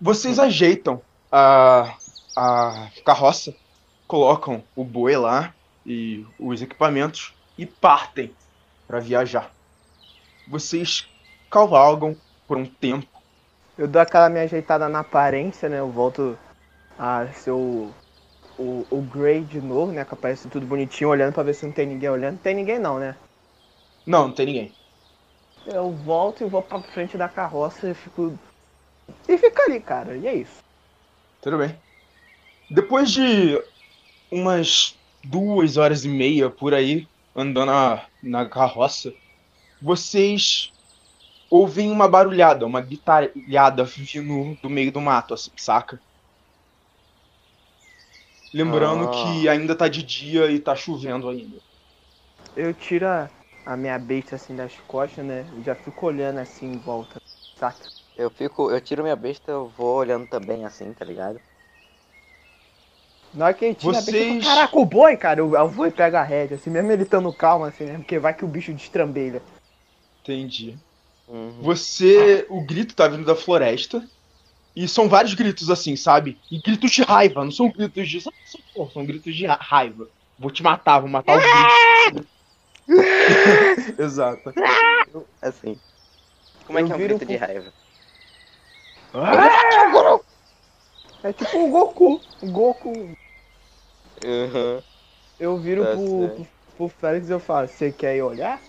[0.00, 1.94] Vocês ajeitam a,
[2.34, 3.54] a carroça,
[4.06, 8.34] colocam o boi lá e os equipamentos e partem
[8.88, 9.50] para viajar.
[10.48, 11.06] Vocês
[11.50, 12.16] cavalgam
[12.48, 13.06] por um tempo.
[13.76, 15.78] Eu dou aquela minha ajeitada na aparência, né?
[15.78, 16.38] Eu volto
[16.98, 17.90] a ser o,
[18.58, 20.04] o, o Grey de novo, né?
[20.04, 22.38] Que aparece tudo bonitinho, olhando pra ver se não tem ninguém olhando.
[22.38, 23.16] Tem ninguém não, né?
[24.06, 24.74] Não, não tem ninguém.
[25.66, 28.38] Eu volto e vou pra frente da carroça e fico.
[29.28, 30.16] E fica ali, cara.
[30.16, 30.62] E é isso.
[31.40, 31.76] Tudo bem.
[32.70, 33.60] Depois de
[34.30, 39.12] umas duas horas e meia por aí, andando na, na carroça,
[39.80, 40.72] vocês
[41.50, 46.00] ouvem uma barulhada, uma guitarrada vindo do meio do mato, assim, saca?
[48.52, 49.10] Lembrando Ah.
[49.10, 51.56] que ainda tá de dia e tá chovendo ainda.
[52.56, 53.30] Eu tiro a,
[53.64, 55.44] a minha besta assim das costas, né?
[55.58, 57.16] E já fico olhando assim em volta,
[57.56, 57.99] saca?
[58.20, 61.40] Eu fico, eu tiro minha besta, eu vou olhando também assim, tá ligado?
[63.32, 65.54] Na hora que ele tira a besta, eu Vocês- falo, caraca, o boi, cara, eu,
[65.54, 67.96] eu vou e pego a rédea, assim, mesmo ele estando calmo, assim, né?
[67.96, 69.40] Porque vai que o bicho destrambelha.
[70.20, 70.78] Entendi.
[71.26, 71.62] Uhum.
[71.62, 72.46] Você.
[72.50, 74.06] O grito tá vindo da floresta.
[74.76, 76.38] E são vários gritos assim, sabe?
[76.50, 78.20] E gritos de raiva, não são gritos de.
[78.20, 80.08] socorro, São gritos de ra- raiva.
[80.38, 81.42] Vou te matar, vou matar os
[82.12, 82.28] bichos.
[83.98, 84.52] Exato.
[85.40, 85.80] Assim.
[86.66, 87.72] Como é Eu que é um grito de pro-
[89.12, 90.20] raiva?
[91.22, 92.20] É tipo o Goku.
[92.42, 93.12] O Goku.
[94.24, 94.82] Uhum.
[95.38, 98.62] Eu viro Tá pro, pro, pro Félix e eu falo, você quer ir olhar?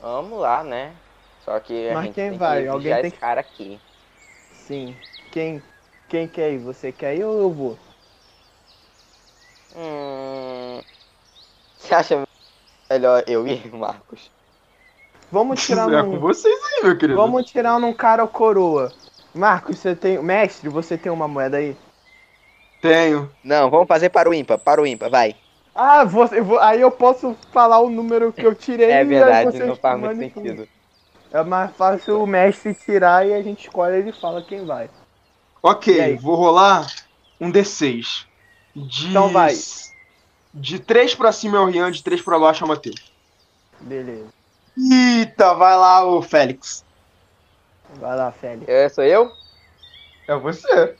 [0.00, 0.94] Vamos lá, né?
[1.44, 2.62] Só que Mas quem vai?
[2.62, 3.80] que Alguém tem que- cara aqui.
[4.52, 4.94] Sim.
[5.32, 5.62] Quem,
[6.08, 6.58] quem quer ir?
[6.58, 7.78] Você quer ir ou eu vou?
[9.74, 10.80] Hum...
[11.78, 12.22] Você acha
[12.90, 14.30] melhor eu ir, Marcos?
[15.30, 16.18] Vamos tirar É com um.
[16.18, 17.18] vocês aí, meu querido.
[17.18, 18.92] Vamos tirar num cara ou coroa.
[19.34, 20.22] Marcos, você tem.
[20.22, 21.76] Mestre, você tem uma moeda aí?
[22.80, 23.30] Tenho.
[23.42, 25.36] Não, vamos fazer para o ímpar, para o ímpar, vai.
[25.74, 28.86] Ah, você, aí eu posso falar o número que eu tirei.
[28.86, 30.68] É e aí verdade, não faz muito sentido.
[31.30, 34.88] É mais fácil o mestre tirar e a gente escolhe ele fala quem vai.
[35.62, 36.86] Ok, vou rolar
[37.40, 38.24] um D6.
[38.74, 39.08] De...
[39.08, 39.54] Então vai.
[40.54, 43.12] De 3 pra cima é o Rian, de 3 pra baixo é o Matheus.
[43.80, 44.37] Beleza.
[44.78, 46.84] Eita, vai lá, ô Félix.
[47.94, 48.68] Vai lá, Félix.
[48.68, 49.32] É, sou eu?
[50.28, 50.94] É você.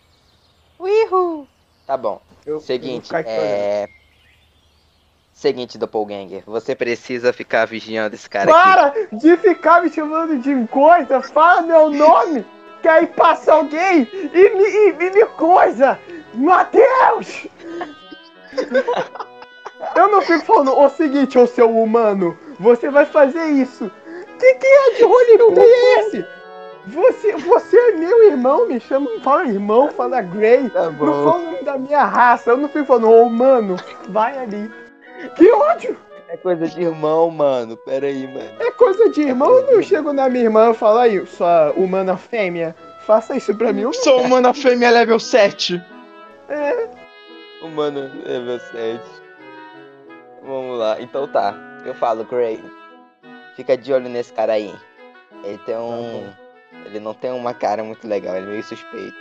[0.81, 1.47] Uihu!
[1.87, 2.21] Tá bom.
[2.45, 3.27] Eu, eu Seguinte, olhando.
[3.29, 3.89] é...
[5.33, 8.61] Seguinte, Doppelganger, você precisa ficar vigiando esse cara aqui.
[8.61, 12.45] Para de ficar me chamando de coisa, fala meu nome,
[12.83, 15.97] que aí passa alguém e me, e, e me coisa.
[16.35, 17.47] Matheus!
[19.95, 23.91] Eu não fico falando o seguinte, ô seu humano, você vai fazer isso.
[24.39, 26.27] Que que é de roleplay é esse?
[26.87, 30.71] Você, você é meu irmão, me chama, fala irmão, fala Grey.
[30.71, 33.77] Tá Não fala o nome da minha raça, eu não fico falando, ô humano,
[34.09, 34.71] vai ali.
[35.37, 35.97] Que ódio!
[36.29, 37.77] É coisa de irmão, mano.
[37.77, 38.51] Pera aí, mano.
[38.61, 42.17] É coisa de irmão, eu não chego na minha irmã e falo aí, sua humana
[42.17, 42.75] fêmea,
[43.07, 43.91] faça isso pra mim.
[43.93, 45.83] Sou humana fêmea level 7.
[47.63, 49.03] O mano é meu 7.
[50.43, 51.01] Vamos lá.
[51.01, 51.68] Então tá.
[51.85, 52.63] Eu falo, Gray.
[53.57, 54.75] Fica de olho nesse cara aí.
[55.45, 56.29] Ele tem um.
[56.85, 59.15] Ele não tem uma cara muito legal, ele é meio suspeito.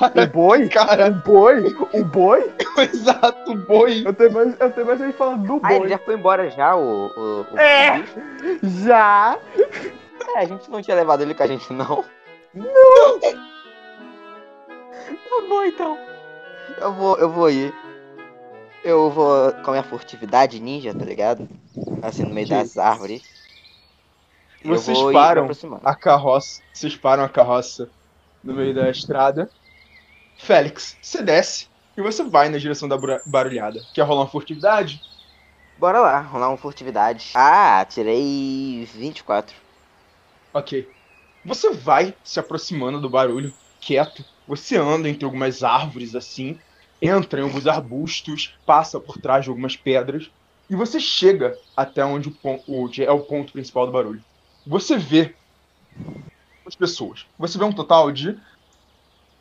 [0.00, 0.68] O boi?
[0.68, 1.74] Cara, O boi?
[1.92, 2.52] O boi?
[2.78, 4.02] exato, boi.
[4.04, 6.74] Eu tenho mais, eu tenho mais gente falando do Ah, ele já foi embora já,
[6.76, 7.06] o.
[7.08, 8.00] o, o É.
[8.00, 8.68] o?
[8.80, 9.38] Já?
[10.34, 12.04] É, a gente não tinha levado ele com a gente, não.
[12.54, 13.20] Não!
[15.06, 15.98] Tá bom então.
[16.80, 17.72] Eu vou, eu vou ir.
[18.82, 21.46] Eu vou com a minha furtividade ninja, tá ligado?
[22.02, 23.22] Assim, no meio das árvores.
[24.64, 25.48] Vocês param
[25.84, 26.62] a carroça.
[26.72, 27.88] Vocês param a carroça
[28.42, 29.50] no meio da estrada.
[30.38, 33.80] Félix, você desce e você vai na direção da barulhada.
[33.94, 35.00] Quer rolar uma furtividade?
[35.78, 37.30] Bora lá, rolar uma furtividade.
[37.34, 39.56] Ah, tirei 24.
[40.52, 40.88] Ok.
[41.44, 44.24] Você vai se aproximando do barulho, quieto.
[44.48, 46.58] Você anda entre algumas árvores assim,
[47.00, 50.30] entra em alguns arbustos, passa por trás de algumas pedras
[50.68, 54.22] e você chega até onde, o é o ponto principal do barulho.
[54.66, 55.34] Você vê
[56.66, 57.24] as pessoas.
[57.38, 58.36] Você vê um total de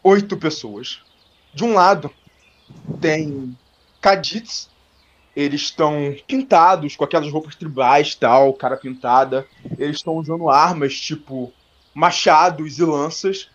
[0.03, 1.01] oito pessoas.
[1.53, 2.11] De um lado
[3.01, 3.57] tem
[3.99, 4.69] Kadits.
[5.35, 9.47] Eles estão pintados com aquelas roupas tribais, tal, cara pintada.
[9.77, 11.51] Eles estão usando armas tipo
[11.93, 13.49] machados e lanças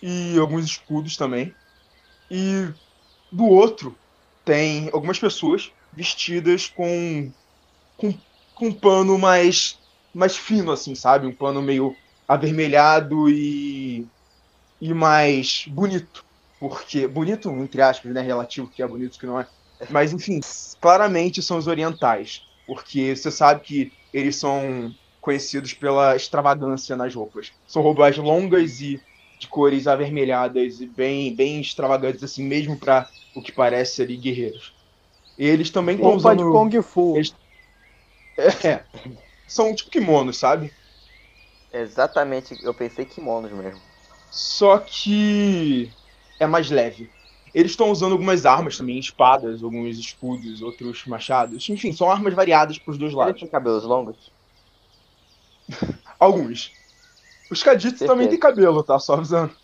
[0.00, 1.52] e alguns escudos também.
[2.30, 2.68] E
[3.32, 3.96] do outro
[4.44, 7.30] tem algumas pessoas vestidas com
[7.96, 8.12] com,
[8.54, 9.78] com um pano mais
[10.14, 11.26] mais fino assim, sabe?
[11.26, 11.96] Um pano meio
[12.26, 14.06] avermelhado e,
[14.80, 16.24] e mais bonito.
[16.58, 17.06] Porque.
[17.06, 18.20] Bonito, entre aspas, né?
[18.20, 19.46] Relativo, que é bonito, que não é.
[19.90, 20.40] Mas, enfim,
[20.80, 22.42] claramente são os orientais.
[22.66, 27.52] Porque você sabe que eles são conhecidos pela extravagância nas roupas.
[27.66, 29.00] São roupas longas e
[29.38, 34.72] de cores avermelhadas e bem, bem extravagantes, assim, mesmo para o que parece ali guerreiros.
[35.38, 36.38] Eles também estão usando.
[36.38, 37.16] de Kung Fu.
[37.16, 37.34] Eles-
[38.36, 38.82] É,
[39.46, 40.72] são tipo kimonos, sabe?
[41.72, 43.80] Exatamente, eu pensei kimonos mesmo.
[44.30, 45.90] Só que
[46.40, 47.08] é mais leve.
[47.52, 51.68] Eles estão usando algumas armas também, espadas, alguns escudos, outros machados.
[51.68, 53.40] Enfim, são armas variadas pros dois Ele lados.
[53.40, 54.32] tem cabelos longos?
[56.18, 56.72] Alguns.
[57.50, 58.98] Os Kadits também têm cabelo, tá?
[58.98, 59.54] Só avisando.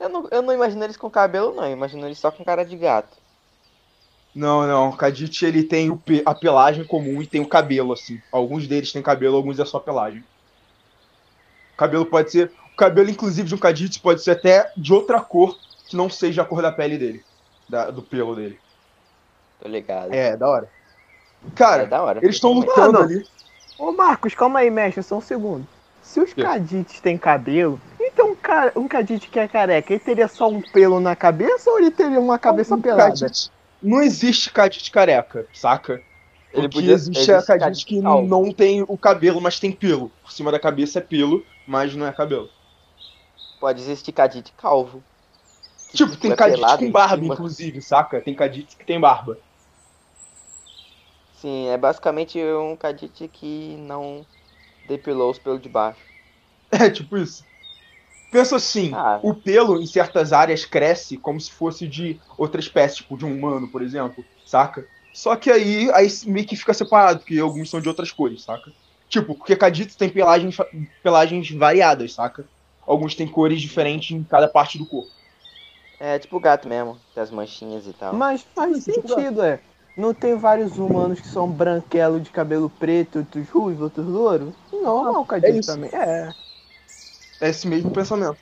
[0.00, 1.64] Eu não, eu não imagino eles com cabelo, não.
[1.66, 3.16] Eu imagino eles só com cara de gato.
[4.34, 4.88] Não, não.
[4.90, 8.20] O Kadit ele tem o pe- a pelagem comum e tem o cabelo, assim.
[8.32, 10.24] Alguns deles têm cabelo, alguns é só pelagem.
[11.74, 12.50] O cabelo pode ser.
[12.72, 16.42] O cabelo, inclusive, de um Kadit pode ser até de outra cor que não seja
[16.42, 17.24] a cor da pele dele.
[17.68, 18.58] da- do pelo dele.
[19.60, 20.12] Tô ligado.
[20.12, 20.68] É, da hora.
[21.46, 22.18] É Cara, da hora.
[22.22, 23.04] eles estão lutando Mano.
[23.04, 23.26] ali.
[23.78, 25.66] Ô Marcos, calma aí, mestre, só um segundo.
[26.02, 26.42] Se os Quê?
[26.42, 28.70] cadites têm cabelo, então um, ca...
[28.76, 32.20] um cadite que é careca, ele teria só um pelo na cabeça ou ele teria
[32.20, 33.04] uma cabeça Um pelada?
[33.18, 33.50] Kadit-
[33.84, 36.02] Não existe Kadit careca, saca?
[36.52, 38.26] Ele Porque podia- existe Kadit Kadit que calvo.
[38.26, 40.08] não tem o cabelo, mas tem pelo.
[40.22, 42.48] Por cima da cabeça é pelo, mas não é cabelo.
[43.60, 45.02] Pode existir cadite calvo.
[45.88, 48.20] Que Tipo, tem é pelado com barba, inclusive, saca?
[48.20, 49.38] Tem Kadit que tem barba.
[51.40, 54.24] Sim, é basicamente um cadite que não
[54.88, 56.00] depilou os pelos de baixo.
[56.72, 57.44] É, tipo isso.
[58.34, 59.20] Pensa assim, Ah.
[59.22, 63.32] o pelo em certas áreas cresce como se fosse de outra espécie, tipo de um
[63.32, 64.84] humano, por exemplo, saca?
[65.12, 68.72] Só que aí, aí meio que fica separado, porque alguns são de outras cores, saca?
[69.08, 70.56] Tipo, porque Kaditos tem pelagens,
[71.00, 72.44] pelagens variadas, saca?
[72.84, 75.12] Alguns têm cores diferentes em cada parte do corpo.
[76.00, 78.14] É tipo gato mesmo, tem as manchinhas e tal.
[78.14, 79.60] Mas faz tipo, sentido, é.
[79.96, 84.52] Não tem vários humanos que são branquelo de cabelo preto, outros ruivos, outros louros?
[84.72, 85.72] Normal, o cadite isso.
[85.72, 85.88] também.
[85.94, 86.34] É.
[87.40, 88.36] É esse mesmo pensamento.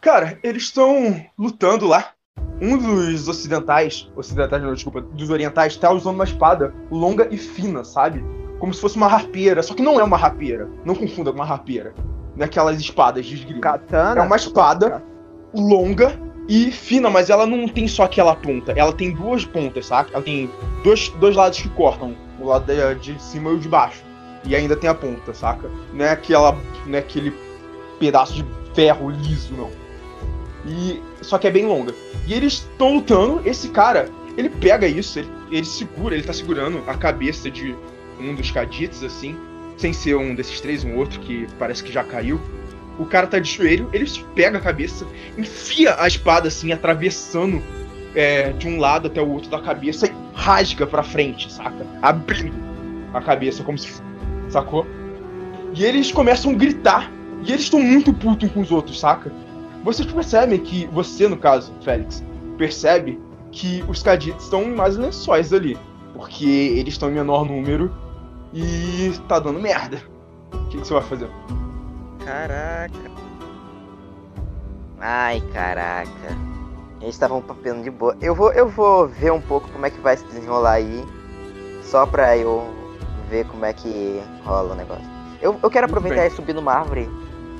[0.00, 2.12] Cara, eles estão lutando lá.
[2.60, 7.84] Um dos ocidentais, ocidentais não, desculpa, dos orientais, tá usando uma espada longa e fina,
[7.84, 8.24] sabe?
[8.58, 10.68] Como se fosse uma rapeira, só que não é uma rapeira.
[10.84, 11.94] Não confunda com uma rapeira.
[12.36, 13.60] Não é aquelas espadas de esgrima.
[13.60, 14.20] Katana.
[14.20, 15.02] É uma espada
[15.54, 16.18] longa
[16.48, 18.72] e fina, mas ela não tem só aquela ponta.
[18.72, 20.10] Ela tem duas pontas, saca?
[20.12, 20.50] Ela tem
[20.82, 22.16] dois, dois lados que cortam.
[22.38, 22.66] O lado
[23.00, 24.02] de cima e o de baixo.
[24.44, 25.70] E ainda tem a ponta, saca?
[25.92, 26.58] Não é aquela.
[26.86, 27.32] Não é aquele
[27.98, 28.44] pedaço de
[28.74, 29.70] ferro liso, não.
[30.66, 31.00] E.
[31.22, 31.94] Só que é bem longa.
[32.26, 33.42] E eles estão lutando.
[33.44, 37.74] Esse cara, ele pega isso, ele, ele segura, ele tá segurando a cabeça de
[38.18, 39.36] um dos cadites, assim.
[39.76, 42.40] Sem ser um desses três, um outro que parece que já caiu.
[42.98, 44.04] O cara tá de joelho, ele
[44.34, 45.06] pega a cabeça,
[45.38, 47.62] enfia a espada assim, atravessando
[48.14, 51.86] é, de um lado até o outro da cabeça e rasga pra frente, saca?
[52.02, 52.54] Abrindo
[53.14, 54.02] a cabeça, como se.
[54.50, 54.86] Sacou?
[55.74, 57.10] E eles começam a gritar.
[57.42, 59.32] E eles estão muito putos com os outros, saca?
[59.82, 62.22] Vocês percebem que, você no caso, Félix,
[62.58, 63.18] percebe
[63.50, 65.78] que os cadites estão mais lençóis ali.
[66.12, 67.94] Porque eles estão em menor número
[68.52, 70.02] e tá dando merda.
[70.52, 71.30] O que, que você vai fazer?
[72.24, 73.10] Caraca.
[75.00, 76.36] Ai, caraca.
[77.00, 78.14] Eles estavam papelando de boa.
[78.20, 81.04] Eu vou, eu vou ver um pouco como é que vai se desenrolar aí.
[81.82, 82.79] Só pra eu
[83.30, 85.04] ver como é que rola o negócio.
[85.40, 87.08] Eu, eu quero aproveitar e subir numa árvore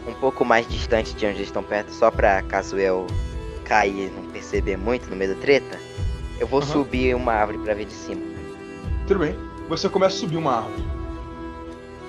[0.07, 3.07] um pouco mais distante de onde eles estão perto, só pra caso eu
[3.65, 5.79] cair e não perceber muito no meio da treta.
[6.39, 6.73] Eu vou Aham.
[6.73, 8.21] subir uma árvore pra ver de cima.
[9.07, 9.37] Tudo bem.
[9.69, 10.85] Você começa a subir uma árvore.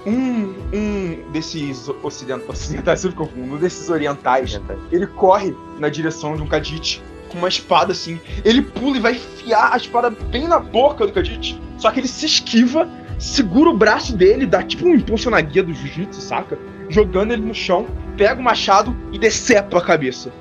[0.05, 2.41] Um, um desses ocident...
[2.47, 4.59] ocidentais, confundo, um desses orientais,
[4.91, 8.19] ele corre na direção de um Kadit com uma espada assim.
[8.43, 11.59] Ele pula e vai enfiar a espada bem na boca do Kadit.
[11.77, 12.87] Só que ele se esquiva,
[13.21, 16.57] segura o braço dele, dá tipo um impulso na guia do jiu-jitsu, saca?
[16.89, 17.85] Jogando ele no chão,
[18.17, 20.31] pega o machado e decepa a cabeça.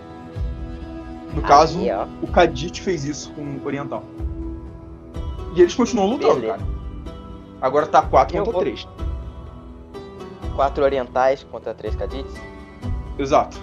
[1.35, 2.07] No caso, ó.
[2.23, 4.03] o Kadit fez isso com o Oriental.
[5.55, 6.53] E eles continuam lutando, Beleza.
[6.59, 6.69] cara.
[7.61, 8.89] Agora tá 4 Eu contra vou- 3.
[10.57, 12.35] Quatro orientais contra três cadites.
[13.19, 13.59] Exato.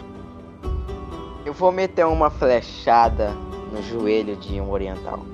[1.45, 3.31] Eu vou meter uma flechada
[3.71, 5.25] no joelho de um oriental.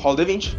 [0.00, 0.56] Rola D20.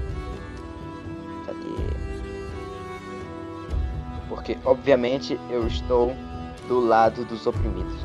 [4.46, 6.16] Porque, obviamente, eu estou
[6.68, 7.96] do lado dos oprimidos.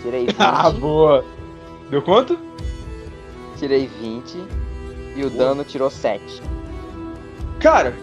[0.00, 1.24] Tirei 20, Ah, boa.
[1.90, 2.38] Deu quanto?
[3.58, 4.36] tirei 20
[5.16, 6.22] e o dano tirou 7.
[7.58, 7.96] Cara,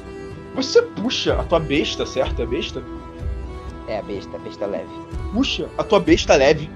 [0.56, 2.42] você puxa a tua besta, certo?
[2.42, 2.84] É besta?
[3.88, 4.90] É a besta, a besta leve.
[5.32, 6.70] puxa a tua besta leve,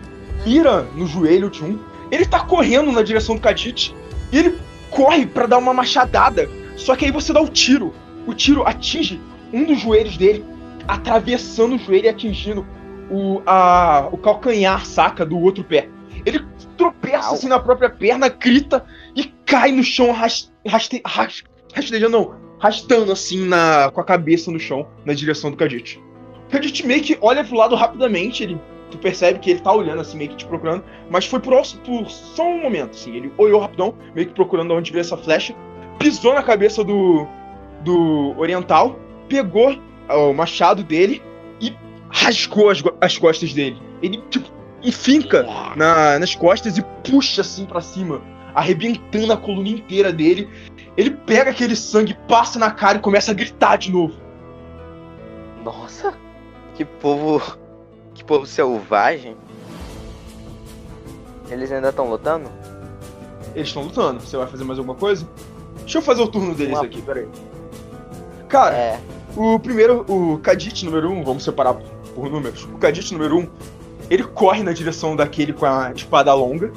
[0.43, 1.79] pira no joelho de um.
[2.11, 3.93] Ele tá correndo na direção do Kadit
[4.31, 4.57] e ele
[4.91, 6.47] corre pra dar uma machadada.
[6.77, 7.93] Só que aí você dá o tiro.
[8.27, 9.19] O tiro atinge
[9.51, 10.45] um dos joelhos dele,
[10.87, 12.65] atravessando o joelho e atingindo
[13.09, 15.89] o, a, o calcanhar, saca, do outro pé.
[16.25, 16.45] Ele
[16.77, 17.33] tropeça Au.
[17.33, 23.11] assim na própria perna, grita e cai no chão ras- raste, ras- rastejando, não, rastando
[23.11, 26.01] assim na, com a cabeça no chão, na direção do Kadit.
[26.47, 28.59] O Kadit meio que olha pro lado rapidamente, ele,
[28.91, 31.53] tu percebe que ele tá olhando assim, meio que te procurando, mas foi por,
[31.85, 35.55] por só um momento, assim, ele olhou rapidão, meio que procurando onde veio essa flecha,
[35.99, 37.27] pisou na cabeça do,
[37.81, 39.77] do oriental, pegou
[40.09, 41.21] o machado dele
[41.59, 41.75] e
[42.09, 43.81] rasgou as, as costas dele.
[44.01, 44.49] Ele, tipo,
[44.83, 45.43] enfinca
[45.75, 48.21] na- nas costas e puxa assim pra cima,
[48.53, 50.47] arrebentando a coluna inteira dele.
[50.95, 54.13] Ele pega aquele sangue, passa na cara e começa a gritar de novo.
[55.63, 56.13] Nossa,
[56.75, 57.41] que povo.
[58.13, 59.35] Que povo selvagem.
[61.49, 62.49] Eles ainda estão lutando?
[63.55, 64.19] Eles estão lutando.
[64.21, 65.27] Você vai fazer mais alguma coisa?
[65.79, 67.27] Deixa eu fazer o turno deles Uma- aqui, peraí.
[68.49, 68.99] Cara, É.
[69.37, 71.75] o primeiro, o Kadit número 1, um, vamos separar
[72.15, 72.63] por números.
[72.63, 73.47] O Kadit número 1, um,
[74.09, 76.73] ele corre na direção daquele com a espada longa.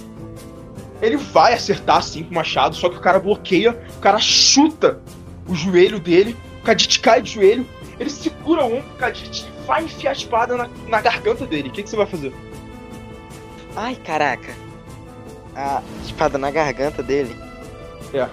[1.00, 5.00] Ele vai acertar assim com o machado, só que o cara bloqueia, o cara chuta
[5.48, 7.66] o joelho dele, o Kadit cai de joelho,
[7.98, 11.70] ele segura o ombro do Kadit e vai enfiar a espada na, na garganta dele.
[11.70, 12.34] O que, que você vai fazer?
[13.74, 14.54] Ai, caraca.
[15.56, 17.34] A espada na garganta dele.
[18.12, 18.28] É.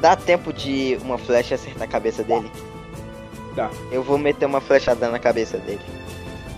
[0.00, 2.50] Dá tempo de uma flecha acertar a cabeça dele?
[3.60, 3.70] Dá.
[3.92, 5.80] Eu vou meter uma flechada na cabeça dele.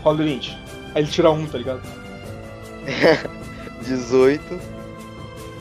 [0.05, 0.57] Rola o 20.
[0.95, 1.83] Aí ele tira um, tá ligado?
[3.83, 4.41] 18.
[4.45, 4.61] E Dá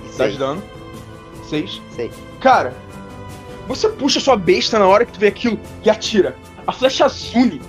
[0.05, 0.37] de seis.
[0.37, 0.63] dano.
[1.49, 1.81] 6.
[1.95, 2.13] Seis.
[2.39, 2.73] Cara,
[3.67, 6.35] você puxa sua besta na hora que tu vê aquilo e atira.
[6.67, 7.59] A flecha zune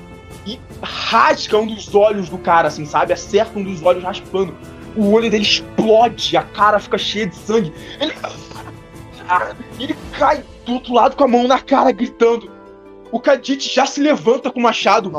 [0.46, 3.14] e rasga um dos olhos do cara, assim, sabe?
[3.14, 4.54] Acerta um dos olhos raspando.
[4.94, 7.72] O olho dele explode, a cara fica cheia de sangue.
[7.98, 8.12] Ele.
[9.80, 12.51] Ele cai do outro lado com a mão na cara, gritando.
[13.12, 15.12] O Kadit já se levanta com o machado,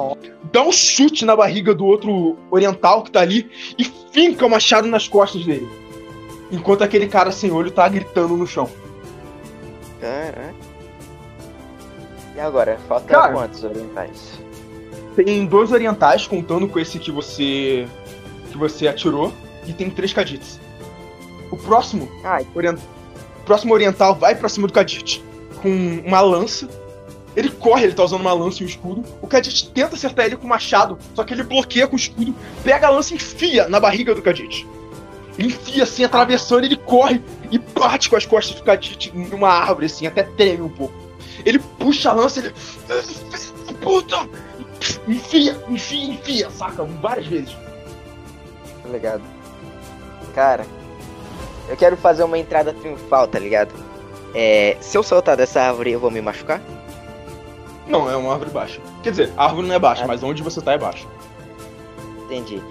[0.52, 4.88] dá um chute na barriga do outro oriental que tá ali e finca o machado
[4.88, 5.70] nas costas dele.
[6.52, 8.68] Enquanto aquele cara sem olho tá gritando no chão.
[10.02, 10.56] Caraca.
[12.36, 12.80] E agora?
[12.88, 13.34] Falta Cara.
[13.34, 14.40] quantos orientais?
[15.16, 17.88] Tem dois orientais contando com esse que você
[18.52, 19.32] que você atirou
[19.68, 20.60] e tem três Kadits.
[21.52, 22.46] O próximo, Ai.
[22.56, 25.24] orien- o próximo oriental vai pra cima do Kadit
[25.62, 26.68] com uma lança.
[27.36, 29.04] Ele corre, ele tá usando uma lança e um escudo.
[29.22, 32.36] O Kadit tenta acertar ele com o machado, só que ele bloqueia com o escudo,
[32.64, 34.68] pega a lança e enfia na barriga do Kadit.
[35.38, 39.88] Ele enfia assim, atravessando, ele corre e bate com as costas do Kadit numa árvore,
[39.88, 40.94] assim, até treme um pouco.
[41.44, 42.54] Ele puxa a lança, ele.
[43.82, 44.30] Puta!
[45.08, 46.84] Enfia, enfia, enfia, saca?
[46.84, 47.56] Várias vezes.
[48.84, 49.24] Tá ligado?
[50.36, 50.66] Cara,
[51.68, 53.74] eu quero fazer uma entrada triunfal, tá ligado?
[54.36, 56.62] É, se eu soltar dessa árvore, eu vou me machucar?
[57.88, 58.80] Não, é uma árvore baixa.
[59.02, 60.08] Quer dizer, a árvore não é baixa, É.
[60.08, 61.08] mas onde você tá é baixo.
[62.26, 62.62] Entendi.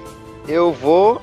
[0.48, 1.20] Eu vou.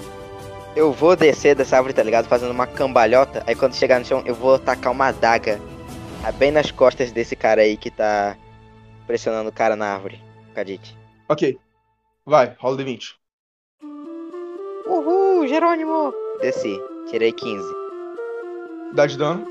[0.76, 2.28] Eu vou descer dessa árvore, tá ligado?
[2.28, 3.44] Fazendo uma cambalhota.
[3.48, 5.60] Aí quando chegar no chão, eu vou tacar uma adaga
[6.24, 8.38] ah, bem nas costas desse cara aí que tá
[9.08, 10.22] pressionando o cara na árvore.
[10.54, 10.96] Cadite.
[11.28, 11.60] Ok.
[12.26, 13.14] Vai, rola D20.
[14.86, 16.14] Uhul, Jerônimo!
[16.42, 16.80] Desci.
[17.10, 17.64] Tirei 15.
[18.94, 19.46] Dá de dano.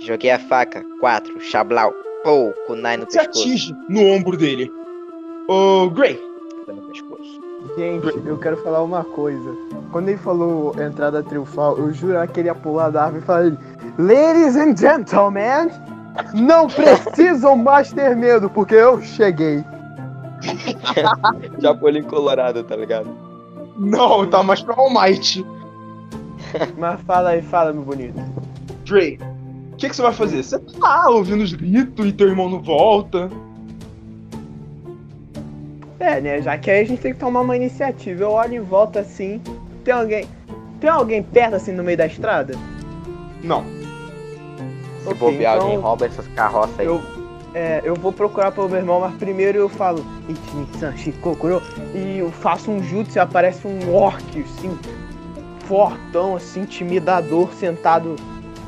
[0.00, 0.84] Joguei a faca.
[1.00, 1.40] 4.
[1.40, 1.92] Chablau.
[2.22, 3.40] Pou, kunai no Você pescoço.
[3.40, 4.70] atinge no ombro dele.
[5.48, 6.20] Ô, Gray.
[6.64, 7.40] Foi no pescoço.
[7.76, 9.54] Gente, eu quero falar uma coisa.
[9.92, 13.52] Quando ele falou entrada triunfal, eu jurava que ele ia pular da árvore e falar:
[13.98, 15.70] Ladies and gentlemen,
[16.34, 19.64] não precisam mais ter medo, porque eu cheguei.
[21.60, 23.08] Japolim colorado, tá ligado?
[23.76, 25.44] Não, tá mais pra All Might.
[26.78, 28.18] Mas fala aí, fala, meu bonito.
[28.84, 29.39] Dre, o
[29.80, 30.42] que, que você vai fazer?
[30.42, 33.30] Você tá ouvindo os gritos e teu irmão não volta.
[35.98, 36.42] É, né?
[36.42, 38.22] Já que aí a gente tem que tomar uma iniciativa.
[38.22, 39.40] Eu olho em volta assim.
[39.82, 40.28] Tem alguém.
[40.80, 42.54] Tem alguém perto assim no meio da estrada?
[43.42, 43.64] Não.
[45.02, 46.86] Se Ok, bobear, então alguém rouba essas carroças aí.
[46.86, 47.00] Eu,
[47.54, 51.62] é, eu vou procurar pelo meu irmão, mas primeiro eu falo Ichi-san Shikokuro
[51.94, 54.78] e eu faço um jutsu e aparece um orc, assim,
[55.60, 58.16] fortão, assim, intimidador, sentado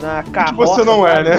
[0.02, 0.75] na Que carroça.
[0.75, 1.37] você não é, né?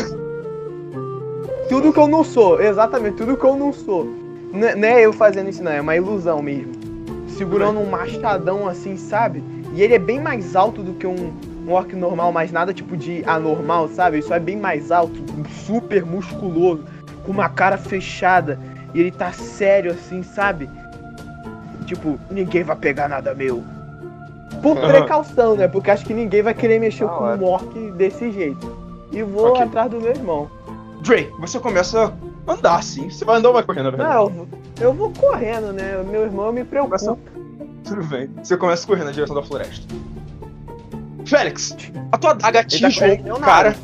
[1.70, 4.06] Tudo que eu não sou, exatamente, tudo que eu não sou.
[4.52, 6.72] Não é- não é eu fazendo isso, não, é uma ilusão mesmo.
[7.28, 9.44] Segurando um machadão assim, sabe?
[9.74, 11.34] E ele é bem mais alto do que um,
[11.68, 14.18] um orc normal, mas nada tipo de anormal, sabe?
[14.18, 15.14] Ele só é bem mais alto,
[15.66, 16.84] super musculoso,
[17.26, 18.60] com uma cara fechada.
[18.94, 20.70] E ele tá sério assim, sabe?
[21.86, 23.62] tipo, ninguém vai pegar nada meu.
[24.62, 25.68] Por precaução, né?
[25.68, 28.76] Porque acho que ninguém vai querer mexer Da com um orc desse jeito.
[29.12, 29.62] E vou Ok.
[29.64, 30.50] atrás do meu irmão.
[31.02, 32.14] Dre, você começa
[32.48, 33.10] a andar assim.
[33.10, 34.10] Você vai andar ou vai correndo, verdade?
[34.14, 34.48] Não, eu vou,
[34.82, 36.02] eu vou correndo, né?
[36.10, 36.98] Meu irmão me preocupa.
[36.98, 37.18] Começa-
[37.84, 38.30] Tudo bem.
[38.42, 39.86] Você começa a correr na direção da floresta.
[41.26, 41.76] Félix,
[42.12, 43.76] a tua adaga atinge o correndo ombro do cara.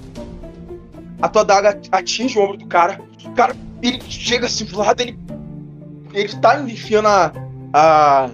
[1.22, 3.00] A tua adaga atinge o ombro do cara.
[3.26, 5.18] O cara, ele chega assim pro lado, ele.
[6.14, 7.32] Ele tá enfiando a.
[7.74, 8.30] a,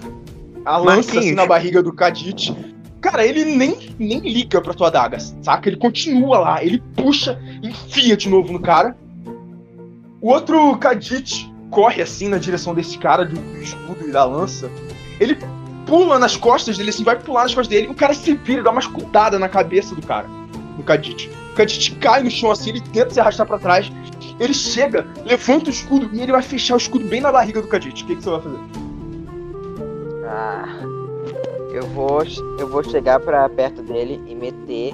[0.65, 2.55] a lança assim, na barriga do Kadit.
[2.99, 5.69] Cara, ele nem, nem liga pra tua adaga, saca?
[5.69, 8.97] Ele continua lá, ele puxa, enfia de novo no cara.
[10.19, 14.71] O outro Kadit corre assim na direção desse cara do escudo e da lança.
[15.19, 15.37] Ele
[15.85, 17.87] pula nas costas dele, assim, vai pular nas costas dele.
[17.87, 20.27] O cara se vira, dá uma escutada na cabeça do cara,
[20.75, 21.29] do Kadit.
[21.51, 23.91] O Kadit cai no chão assim, ele tenta se arrastar pra trás.
[24.39, 27.67] Ele chega, levanta o escudo e ele vai fechar o escudo bem na barriga do
[27.67, 28.03] Kadit.
[28.03, 28.84] O que, que você vai fazer?
[30.37, 30.67] Ah,
[31.71, 32.21] eu vou,
[32.59, 34.93] eu vou chegar pra perto dele e meter.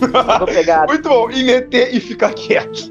[0.00, 0.86] Eu vou pegar.
[0.88, 2.90] Muito bom, e meter e ficar quieto.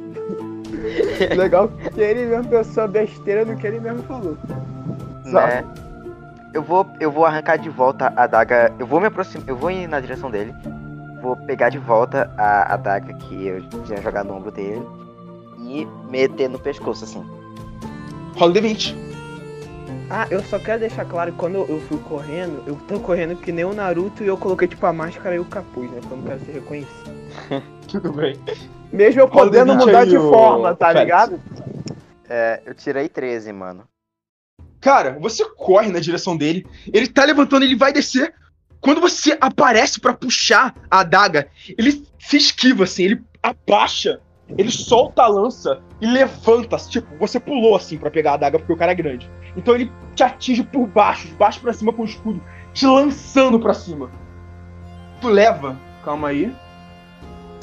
[1.36, 4.38] Legal que ele mesmo pensou besteira no que ele mesmo falou.
[5.26, 5.66] né?
[6.54, 8.72] Eu vou, eu vou arrancar de volta a adaga.
[8.78, 9.50] Eu vou me aproximar.
[9.50, 10.54] Eu vou ir na direção dele.
[11.24, 15.01] Vou pegar de volta a adaga que eu tinha jogado no ombro dele.
[15.64, 17.26] E meter no pescoço, assim.
[18.36, 18.96] Rola D20.
[20.10, 23.50] Ah, eu só quero deixar claro que quando eu fui correndo, eu tô correndo que
[23.52, 26.00] nem o Naruto e eu coloquei tipo a máscara e o capuz, né?
[26.02, 27.12] Porque eu não quero ser reconhecido.
[27.88, 28.36] Tudo bem.
[28.92, 31.40] Mesmo eu Rola podendo D20 mudar de forma, tá ligado?
[32.28, 33.84] É, eu tirei 13, mano.
[34.82, 38.34] Cara, você corre na direção dele, ele tá levantando, ele vai descer.
[38.82, 44.20] Quando você aparece pra puxar a adaga, ele se esquiva assim, ele abaixa,
[44.58, 48.74] ele solta a lança e levanta, tipo, você pulou assim pra pegar a adaga porque
[48.74, 49.30] o cara é grande.
[49.56, 52.42] Então ele te atinge por baixo, de baixo pra cima com o escudo,
[52.74, 54.10] te lançando pra cima.
[55.20, 56.54] Tu leva, calma aí.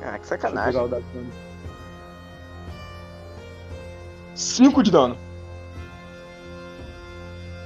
[0.05, 0.73] Ah, que sacanagem.
[0.73, 1.31] pegar o dado pra mim.
[4.35, 5.17] 5 de dano.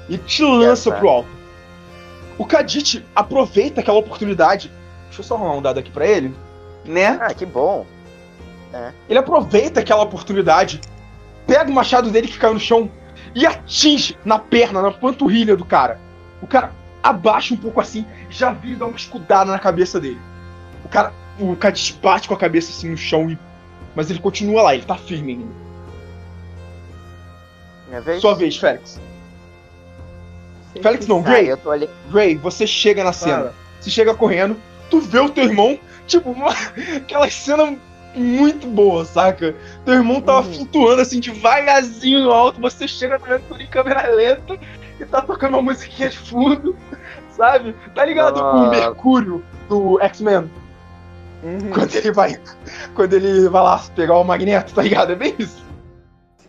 [0.08, 0.98] E te lança Essa.
[0.98, 1.28] pro alto.
[2.38, 4.70] O Kadit aproveita aquela oportunidade.
[5.04, 6.34] Deixa eu só arrumar um dado aqui pra ele.
[6.84, 7.18] Né?
[7.20, 7.86] Ah, que bom.
[9.08, 10.80] Ele aproveita aquela oportunidade,
[11.46, 12.90] pega o machado dele que caiu no chão
[13.34, 15.98] e atinge na perna, na panturrilha do cara.
[16.40, 20.20] O cara abaixa um pouco assim, já vira e dá uma escudada na cabeça dele.
[20.84, 23.38] O cara, o Kadit bate com a cabeça assim no chão e.
[23.94, 25.54] Mas ele continua lá, ele tá firme ainda.
[27.88, 28.20] Minha vez?
[28.20, 29.00] Sua vez, Félix.
[30.80, 31.50] Félix não, Ah, Gray.
[31.50, 31.88] eu tô ali.
[32.10, 33.52] Gray, você chega na cena.
[33.78, 34.56] Você chega correndo,
[34.88, 36.50] tu vê o teu irmão, tipo, uma,
[36.96, 37.76] aquela cena
[38.14, 39.54] muito boa, saca?
[39.84, 40.54] Teu irmão tava Uhum.
[40.54, 44.58] flutuando assim, devagarzinho no alto, você chega vendo tudo em câmera lenta
[45.00, 46.76] e tá tocando uma musiquinha de fundo,
[47.30, 47.74] sabe?
[47.94, 48.70] Tá ligado com o Nossa.
[48.80, 50.50] Mercúrio do X-Men?
[51.42, 51.70] Uhum.
[51.74, 52.38] Quando ele vai.
[52.94, 55.12] Quando ele vai lá pegar o magneto, tá ligado?
[55.12, 55.62] É bem isso.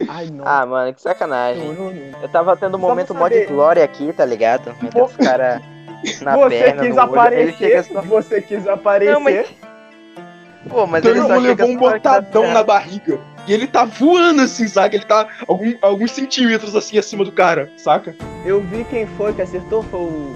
[0.08, 0.46] Ai, não.
[0.46, 1.64] Ah, mano, que sacanagem.
[1.66, 2.22] não, não, não.
[2.22, 4.76] Eu tava tendo um Só momento mó de glória aqui, tá ligado?
[4.82, 5.62] Metendo os caras
[6.22, 7.34] na você perna, quis no olho.
[7.34, 8.02] Ele chega aparecer, só...
[8.02, 9.48] você quis aparecer.
[10.70, 13.20] Pô, mas Teu ele só levou um botadão na barriga.
[13.46, 14.96] E ele tá voando assim, saca?
[14.96, 18.16] Ele tá algum- alguns centímetros assim acima do cara, saca?
[18.46, 20.34] Eu vi quem foi que acertou, foi o.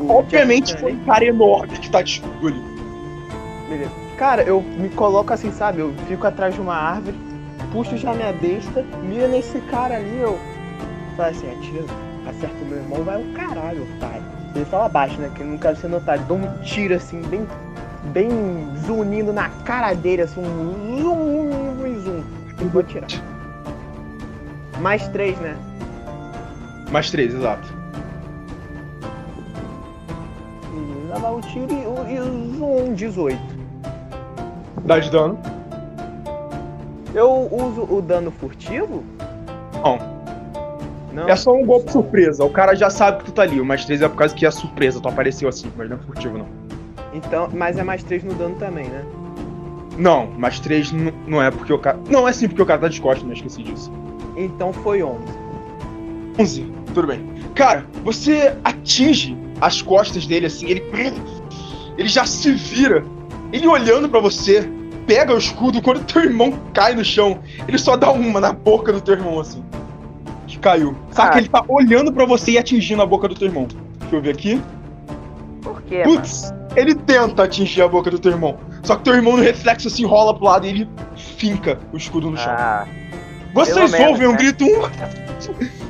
[0.00, 1.00] o, o Obviamente foi ali.
[1.00, 2.60] um cara enorme que tá de escudo ali.
[3.68, 3.90] Beleza.
[4.16, 5.80] Cara, eu me coloco assim, sabe?
[5.80, 7.16] Eu fico atrás de uma árvore,
[7.72, 10.38] puxo já minha besta, mira nesse cara ali, eu.
[11.16, 11.84] Fala assim, atira,
[12.28, 14.20] acerta o meu irmão, vai o caralho, pai.
[14.54, 15.30] Ele fala baixo, né?
[15.34, 16.26] Que eu não quero ser notado.
[16.26, 17.46] Dou um tiro assim, bem.
[18.04, 18.28] Bem
[18.86, 22.22] zunindo na cara dele, assim, um zoom, zoom, zoom.
[22.60, 23.08] E vou atirar.
[24.80, 25.54] Mais três, né?
[26.90, 27.68] Mais três, exato.
[30.72, 33.38] E lá o tiro e, o- e o zoom, 18.
[34.84, 35.38] Dá de dano.
[37.14, 39.04] Eu uso o dano furtivo?
[39.82, 39.98] Não.
[41.12, 41.28] Não.
[41.28, 42.44] É só um golpe surpresa.
[42.44, 43.60] O cara já sabe que tu tá ali.
[43.60, 45.00] O mais três é por causa que é surpresa.
[45.00, 46.46] Tu apareceu assim, mas não é furtivo, não.
[47.12, 49.04] Então, mas é mais 3 no dano também, né?
[49.98, 51.98] Não, mais três n- não é porque o cara.
[52.08, 53.34] Não, é sim porque o cara tá de costas, né?
[53.34, 53.92] Esqueci disso.
[54.36, 55.18] Então foi 11.
[56.38, 57.20] 11, tudo bem.
[57.54, 60.82] Cara, você atinge as costas dele assim, ele.
[61.98, 63.04] Ele já se vira.
[63.52, 64.70] Ele olhando pra você,
[65.06, 68.92] pega o escudo, quando teu irmão cai no chão, ele só dá uma na boca
[68.92, 69.62] do teu irmão assim.
[70.46, 70.94] Que caiu.
[71.10, 71.34] Saca?
[71.34, 71.38] Ah.
[71.38, 73.66] Ele tá olhando pra você e atingindo a boca do teu irmão.
[73.98, 74.62] Deixa eu ver aqui.
[75.60, 76.59] Por quê, mano?
[76.76, 78.58] Ele tenta atingir a boca do teu irmão.
[78.82, 82.30] Só que teu irmão no reflexo assim rola pro lado e ele finca o escudo
[82.30, 82.52] no chão.
[82.56, 82.86] Ah,
[83.52, 83.76] vocês
[84.08, 84.64] ouvem um menos, grito.
[84.64, 85.80] um-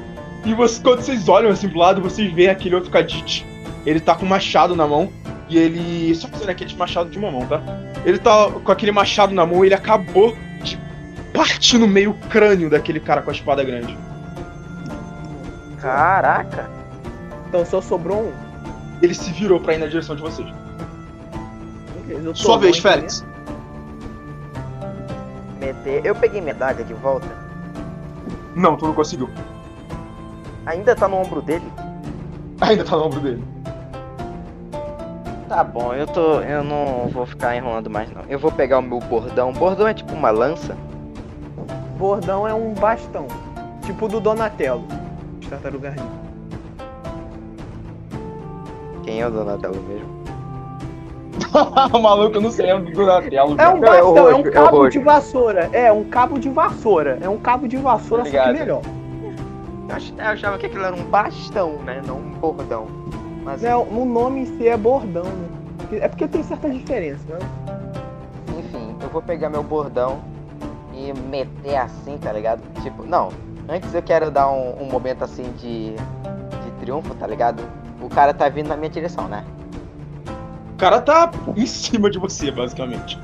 [0.45, 3.47] E você, quando vocês olham assim pro lado, vocês veem aquele outro Kadit.
[3.85, 5.11] Ele tá com um machado na mão.
[5.51, 6.15] E ele.
[6.15, 7.61] Só fazendo aquele machado de uma mão, tá?
[8.07, 10.79] Ele tá com aquele machado na mão e ele acabou de
[11.35, 13.95] partir no meio o crânio daquele cara com a espada grande.
[15.81, 16.71] caraca.
[17.49, 18.33] Então só sobrou um.
[19.03, 20.49] Ele se virou pra ir na direção de vocês.
[22.11, 23.25] Beleza, eu tô Sua vez, Félix.
[25.61, 26.05] Meter.
[26.05, 27.29] Eu peguei minha daga de volta.
[28.57, 29.29] Não, tu não conseguiu.
[30.67, 31.65] Ainda tá no ombro dele?
[32.61, 33.45] Ainda tá no ombro dele.
[35.49, 36.41] Tá bom, eu tô.
[36.41, 38.23] Eu não vou ficar enrolando mais não.
[38.29, 39.53] Eu vou pegar o meu bordão.
[39.53, 40.75] Bordão é tipo uma lança.
[40.75, 40.81] né?
[41.97, 43.27] Bordão é um bastão.
[43.85, 44.85] Tipo do Donatello.
[45.39, 46.05] de Tartaruga Ninja.
[49.05, 50.20] Quem é o Donatello mesmo?
[51.93, 53.57] o maluco, eu não sei, é do Donatello.
[53.59, 54.91] É um Não, é o bastão, é um roxo, é o cabo roxo.
[54.91, 55.71] de vassoura.
[55.73, 57.19] É, um cabo de vassoura.
[57.21, 58.59] É um cabo de vassoura, só que Obrigado.
[58.59, 58.83] melhor.
[59.89, 62.01] Eu achava que aquilo era um bastão, né?
[62.07, 62.87] Não um bordão.
[63.43, 65.49] Mas Não, o nome em si é bordão, né?
[65.93, 67.39] É porque tem certa diferença, né?
[68.57, 70.21] enfim, eu vou pegar meu bordão
[70.95, 72.63] e meter assim, tá ligado?
[72.83, 73.31] Tipo, não.
[73.69, 77.63] Antes eu quero dar um, um momento assim de, de triunfo, tá ligado?
[78.01, 79.45] O cara tá vindo na minha direção, né?
[80.81, 83.19] O cara tá em cima de você, basicamente.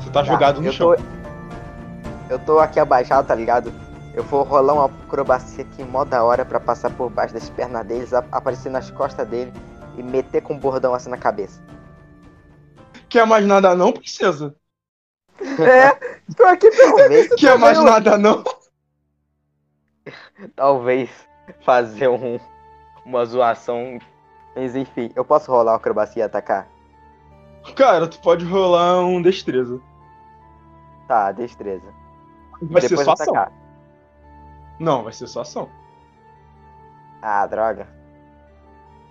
[0.00, 0.96] Você tá jogado no eu chão.
[0.96, 1.02] Tô,
[2.30, 3.70] eu tô aqui abaixado, tá ligado?
[4.14, 7.86] Eu vou rolar uma acrobacia aqui mó da hora pra passar por baixo das pernas
[7.86, 9.52] deles, aparecer nas costas dele
[9.98, 11.62] e meter com um bordão assim na cabeça.
[13.10, 14.56] Quer mais nada não, princesa?
[15.38, 15.90] É,
[16.34, 18.42] tô aqui Talvez, Quer mais nada não?
[20.56, 21.10] talvez
[21.60, 22.40] fazer um,
[23.04, 23.98] uma zoação.
[24.56, 26.66] Mas enfim, eu posso rolar uma acrobacia e atacar?
[27.76, 29.78] Cara, tu pode rolar um destreza.
[31.06, 31.92] Tá, destreza.
[32.62, 33.34] Vai ser só ação.
[33.36, 33.52] atacar.
[34.78, 35.68] Não, vai ser só ação.
[37.20, 37.86] Ah, droga.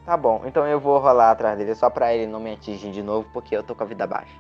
[0.03, 3.03] Tá bom, então eu vou rolar atrás dele só pra ele não me atingir de
[3.03, 4.36] novo, porque eu tô com a vida baixa.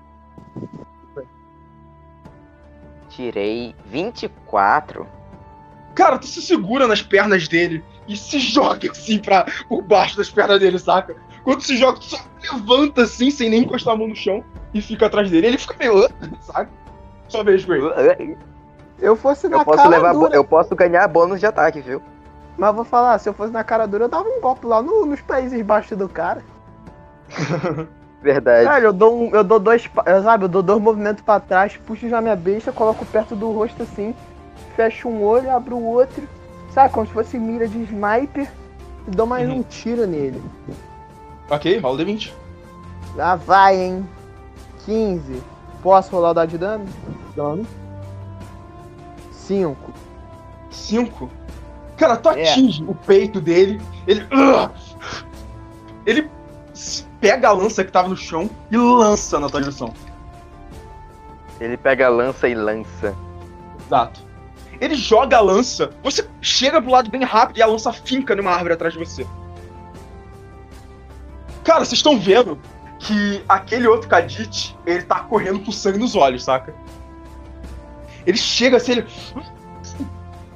[3.09, 5.07] Tirei 24.
[5.93, 10.29] Cara, tu se segura nas pernas dele e se joga assim pra, por baixo das
[10.29, 11.15] pernas dele, saca?
[11.43, 12.17] Quando se joga, tu só
[12.51, 15.47] levanta assim, sem nem encostar a mão no chão e fica atrás dele.
[15.47, 16.09] Ele fica meio, "Ah",
[16.41, 16.69] saca?
[17.27, 17.81] Sua vez, Gray.
[17.81, 18.37] Eu
[18.99, 20.35] Eu fosse na posso cara levar, dura.
[20.35, 22.01] eu posso ganhar bônus de ataque, viu?
[22.57, 25.05] Mas vou falar, se eu fosse na cara dura, eu dava um golpe lá no-
[25.05, 26.41] nos países baixos do cara.
[28.21, 28.67] Verdade.
[28.67, 31.77] Velho, eu dou, um, eu dou dois, eu, sabe, eu dou dois movimentos pra trás,
[31.77, 34.15] puxo já minha besta, coloco perto do rosto assim,
[34.75, 36.27] fecho um olho, abro o outro,
[36.75, 38.51] sabe, como se fosse mira de sniper,
[39.07, 39.55] e dou mais Uhum.
[39.57, 40.39] um tiro nele.
[41.49, 42.31] ok, rola o D20.
[43.15, 44.07] Lá vai, hein.
[44.85, 45.41] 15.
[45.81, 46.85] Posso rolar o dado de dano?
[47.35, 47.65] Dano.
[49.31, 49.93] 5.
[50.69, 51.29] 5.
[51.97, 52.51] Cara, tu É.
[52.51, 54.27] atinge o peito dele, ele.
[56.05, 56.29] Ele
[57.21, 59.93] pega a lança que tava no chão e lança na tua direção.
[61.59, 63.15] Ele pega a lança e lança.
[63.85, 64.24] Exato.
[64.79, 68.51] Ele joga a lança, você chega pro lado bem rápido e a lança finca numa
[68.51, 69.25] árvore atrás de você.
[71.63, 72.59] Cara, vocês estão vendo
[72.99, 76.73] que aquele outro Kadit, ele tá correndo com sangue nos olhos, saca?
[78.25, 79.07] Ele chega assim, ele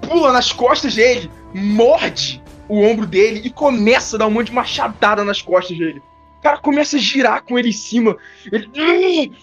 [0.01, 4.53] pula nas costas dele, morde o ombro dele e começa a dar um monte de
[4.53, 6.01] machadada nas costas dele.
[6.39, 8.15] O cara começa a girar com ele em cima.
[8.51, 8.69] Ele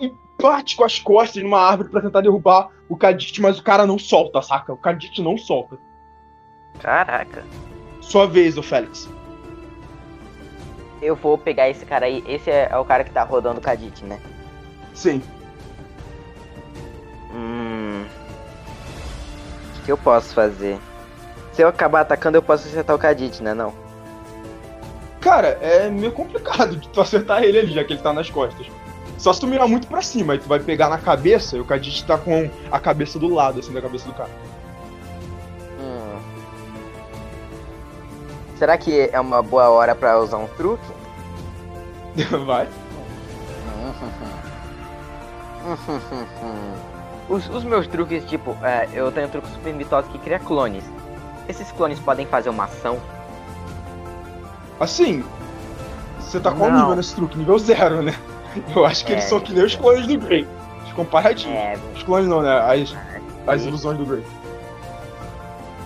[0.00, 3.86] e bate com as costas numa árvore pra tentar derrubar o Kadit, mas o cara
[3.86, 4.72] não solta, saca?
[4.72, 5.78] O Kadit não solta.
[6.80, 7.44] Caraca.
[8.00, 9.08] Sua vez, ô Félix.
[11.02, 12.22] Eu vou pegar esse cara aí.
[12.26, 14.20] Esse é, é o cara que tá rodando o Kadit, né?
[14.94, 15.22] Sim.
[17.34, 18.04] Hum.
[19.68, 20.78] O que, que eu posso fazer?
[21.52, 23.52] Se eu acabar atacando, eu posso acertar o Kadit, né?
[23.52, 23.74] Não.
[25.20, 28.66] Cara, é meio complicado de tu acertar ele ali, já que ele tá nas costas.
[29.18, 31.64] Só se tu mirar muito pra cima, aí tu vai pegar na cabeça e o
[31.64, 34.30] Kadit tá com a cabeça do lado, assim, da cabeça do cara.
[35.80, 36.18] Hum.
[38.58, 40.84] Será que é uma boa hora pra usar um truque?
[42.46, 42.68] vai.
[47.28, 50.84] Os, os meus truques, tipo, é, eu tenho um truque super mitoso que cria clones.
[51.48, 53.00] Esses clones podem fazer uma ação?
[54.78, 55.24] Assim,
[56.20, 57.36] você tá qual nível nesse truque?
[57.36, 58.14] Nível zero, né?
[58.74, 59.28] Eu acho que eles É.
[59.28, 60.46] são que nem os clones do Grey.
[60.86, 61.56] Os comparadinhos.
[61.56, 61.76] É.
[61.94, 62.58] Os clones não, né?
[62.58, 62.94] As,
[63.46, 64.24] as ilusões do Grey.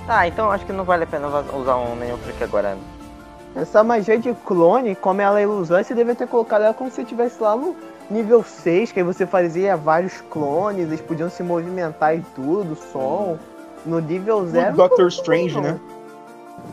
[0.07, 2.77] Tá, então acho que não vale a pena usar um, nenhum truque agora.
[3.55, 7.03] Essa magia de clone, como ela é ilusão, você deve ter colocado ela como se
[7.03, 7.77] estivesse lá no,
[8.11, 13.39] nível 6, que aí você fazia vários clones, eles podiam se movimentar e tudo, som.
[13.87, 14.77] No nível 0.
[14.77, 15.81] Doctor Strange, né?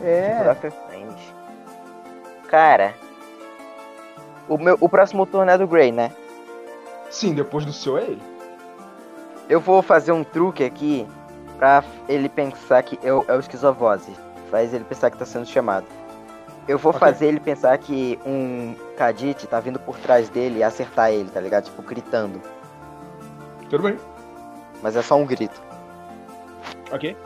[0.02, 0.44] É.
[0.44, 1.34] Doctor Strange.
[2.48, 2.92] Cara,
[4.48, 6.12] o, meu, o próximo turno é do Grey, né?
[7.10, 8.22] Sim, depois do seu é ele.
[9.48, 11.06] Eu vou fazer um truque aqui
[11.58, 14.12] pra ele pensar que eu, é o esquizovose.
[14.50, 15.86] Faz ele pensar que tá sendo chamado.
[16.66, 17.00] Eu vou Ok.
[17.00, 21.40] fazer ele pensar que um Kadit tá vindo por trás dele e acertar ele, tá
[21.40, 21.64] ligado?
[21.64, 22.42] Tipo, gritando.
[23.70, 23.98] Tudo bem.
[24.82, 25.60] Mas é só um grito.
[26.92, 27.16] Ok.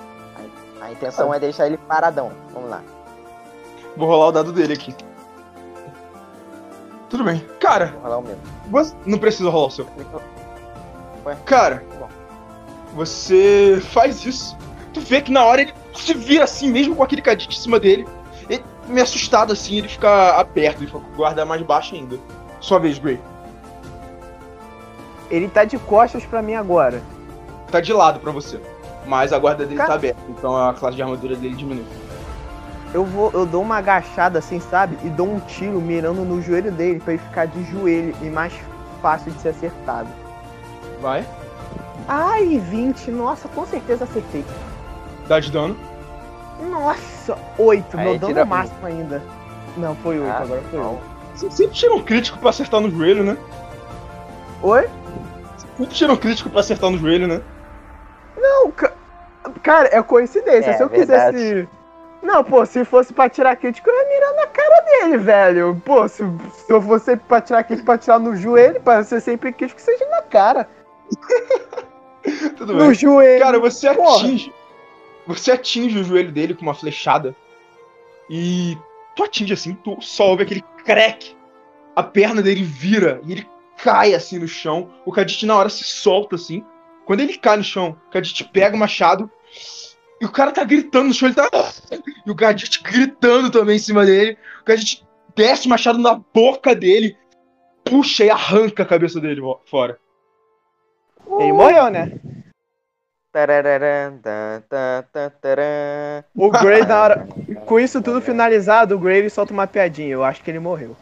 [0.81, 2.33] A intenção é deixar ele paradão.
[2.53, 2.83] Vamos lá.
[3.97, 4.95] Vou rolar o dado dele aqui.
[7.13, 7.45] Tudo bem.
[7.61, 8.37] Cara, Vou rolar o meu.
[8.71, 9.85] você não precisa rolar o seu.
[9.85, 10.21] Clicou.
[11.45, 12.09] Cara, Bom.
[12.95, 14.57] você faz isso.
[14.95, 17.79] Tu vê que na hora ele se vira assim, mesmo com aquele cadete em cima
[17.79, 18.09] dele.
[18.49, 22.19] Ele, meio assustado assim, ele fica aberto, ele fica com o guarda mais baixo ainda.
[22.61, 23.21] Sua vez, Gray.
[25.31, 27.03] Ele tá de costas pra mim agora.
[27.71, 28.59] Tá de lado pra você.
[29.07, 31.85] Mas a guarda dele Cara- tá aberta, então a classe de armadura dele diminui.
[32.95, 34.99] Eu vou, eu dou uma agachada assim, sabe?
[35.03, 38.53] E dou um tiro mirando no joelho dele pra ele ficar de joelho e mais
[39.01, 40.09] fácil de ser acertado.
[41.01, 41.27] Vai.
[42.07, 43.11] Ai, 20.
[43.11, 44.45] Nossa, com certeza acertei.
[45.27, 45.77] Dá de dano.
[46.71, 47.97] Nossa, 8.
[47.99, 49.23] Aí Meu dano tira é máximo ainda.
[49.77, 50.91] Não, foi 8 Ah, agora, foi não.
[50.93, 51.03] 8.
[51.35, 53.37] Você sempre tira um crítico pra acertar no joelho, né?
[54.63, 54.83] Oi?
[55.57, 57.41] Você sempre tira um crítico pra acertar no joelho, né?
[58.37, 58.93] Não, ca-
[59.63, 60.71] cara, é coincidência.
[60.71, 61.37] É, se eu verdade.
[61.39, 61.69] quisesse.
[62.23, 65.83] Não, pô, se fosse pra tirar crítico, eu ia mirar na cara dele, velho.
[65.85, 66.23] Pô, se,
[66.55, 69.83] se eu fosse pra tirar crítico pra tirar no joelho, pra ser sempre crítico, que
[69.85, 70.69] seja na cara.
[72.57, 72.95] Tudo No bem.
[72.95, 73.43] joelho.
[73.43, 74.19] Cara, você Porra.
[74.19, 74.53] atinge.
[75.27, 77.35] Você atinge o joelho dele com uma flechada.
[78.31, 78.79] E
[79.17, 81.37] tu atinge assim, tu só ouve aquele crack.
[81.95, 83.49] A perna dele vira e ele
[83.83, 84.91] cai assim no chão.
[85.05, 86.65] O Kadit na hora se solta assim.
[87.05, 89.29] Quando ele cai no chão, o Kadit pega o machado.
[90.23, 91.51] E o cara tá gritando no chão, ele tá.
[92.25, 94.39] E o Kadit gritando também em cima dele.
[94.61, 95.05] O Kadit
[95.35, 97.17] desce o machado na boca dele,
[97.85, 99.99] puxa e arranca a cabeça dele fora.
[101.41, 102.13] Ele morreu, né?
[103.33, 106.23] Tan, tan, tarã.
[106.37, 107.29] O Gray, na hora.
[107.67, 110.11] Com isso tudo finalizado, o Gray ele solta uma piadinha.
[110.11, 110.97] Eu acho que ele morreu.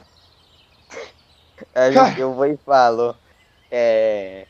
[1.74, 2.18] Cara.
[2.18, 3.14] eu vou e falo.
[3.70, 4.46] É.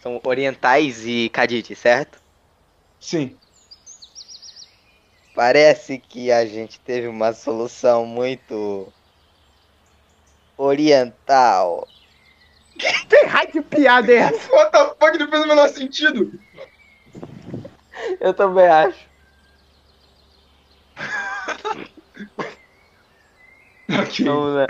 [0.00, 2.22] São orientais e Kadit, certo?
[3.00, 3.36] Sim.
[5.34, 8.92] Parece que a gente teve uma solução muito.
[10.56, 11.88] oriental.
[13.08, 14.50] Que raio de piada é essa?
[14.54, 15.18] What the fuck?
[15.18, 16.40] Não fez o menor sentido.
[18.20, 18.98] Eu também acho.
[23.86, 24.24] Ok.
[24.24, 24.66] Vamos lá.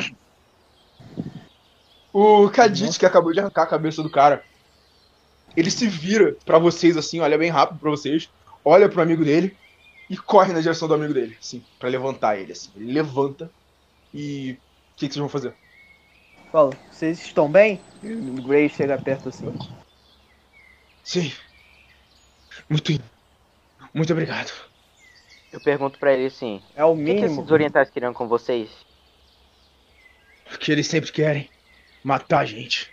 [2.12, 4.44] O Kadit, que acabou de arrancar a cabeça do cara,
[5.56, 8.28] ele se vira pra vocês assim, olha bem rápido pra vocês,
[8.64, 9.56] olha pro amigo dele
[10.08, 12.70] e corre na direção do amigo dele, assim, pra levantar ele, assim.
[12.76, 13.50] Ele levanta
[14.12, 14.52] e.
[14.92, 15.54] O que, que vocês vão fazer?
[16.52, 17.80] Fala, vocês estão bem?
[18.02, 19.52] O Gray chega perto assim.
[21.02, 21.32] Sim.
[22.68, 22.92] Muito.
[23.92, 24.52] Muito obrigado.
[25.52, 27.40] Eu pergunto pra ele assim: É o o que, que mínimo.
[27.40, 28.70] esses orientais queriam com vocês?
[30.44, 31.50] Porque eles sempre querem
[32.04, 32.92] matar a gente.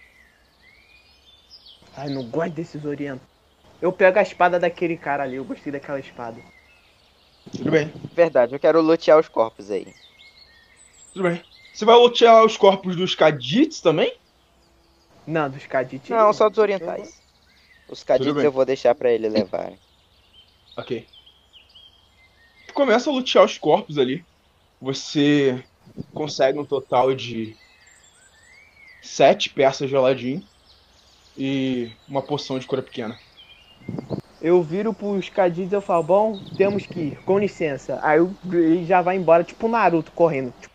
[1.96, 3.30] Ai, não gosto desses orientais.
[3.82, 6.40] Eu pego a espada daquele cara ali, eu gostei daquela espada.
[7.50, 9.88] Tudo bem, Verdade, eu quero lotear os corpos aí.
[11.14, 11.44] tudo bem.
[11.74, 14.14] Você vai lotear os corpos dos Kadits também?
[15.26, 16.12] Não, dos Kadit.
[16.12, 17.22] Não, só dos orientais.
[17.88, 19.74] Os Kadits eu vou deixar pra ele levar.
[20.78, 21.08] Ok.
[22.68, 24.26] Tu começa a lutear os corpos ali.
[24.82, 25.64] Você
[26.14, 27.56] consegue um total de
[29.02, 30.46] sete peças de Aladdin
[31.38, 33.20] e uma poção de cura pequena.
[34.42, 38.00] Eu viro pros Kadits e eu falo, bom, temos que ir, com licença.
[38.02, 40.52] Aí o Gray já vai embora, tipo o Naruto, correndo.
[40.60, 40.72] Tipo,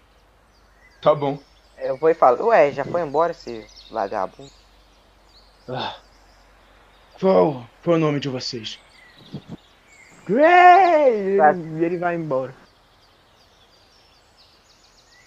[1.01, 1.39] Tá bom.
[1.79, 4.51] Eu vou e falo: Ué, já foi embora esse vagabundo?
[5.69, 5.97] Ah.
[7.21, 8.79] Qual foi o nome de vocês?
[10.27, 11.37] Gray!
[11.37, 11.53] Tá.
[11.53, 12.53] E ele vai embora.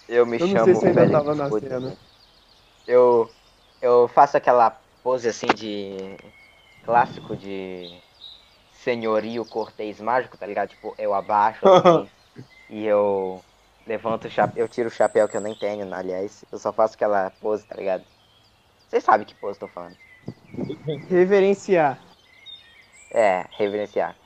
[0.08, 1.96] Eu me Eu não chamo sei se ainda tava na cena.
[2.86, 3.30] Eu,
[3.80, 4.70] eu faço aquela
[5.02, 6.16] pose assim de.
[6.84, 8.02] clássico de.
[8.84, 10.70] Senhorio cortês mágico, tá ligado?
[10.70, 12.08] Tipo, eu abaixo assim,
[12.68, 13.42] e eu
[13.86, 14.64] levanto o chapéu.
[14.64, 16.44] Eu tiro o chapéu que eu nem tenho, aliás.
[16.50, 18.04] Eu só faço aquela pose, tá ligado?
[18.88, 19.96] Vocês sabem que pose eu tô falando.
[21.08, 21.98] Reverenciar.
[23.10, 24.16] É, reverenciar.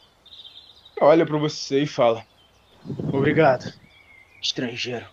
[1.01, 2.25] Olha pra você e fala:
[3.13, 3.73] Obrigado,
[4.41, 5.07] estrangeiro.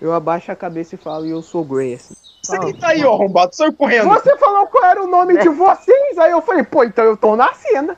[0.00, 2.14] Eu abaixo a cabeça e falo, e eu sou Grey, assim.
[2.42, 4.08] Você que tá aí, ó, arrombado, saiu correndo.
[4.10, 7.34] Você falou qual era o nome de vocês, aí eu falei, pô, então eu tô
[7.36, 7.96] na cena.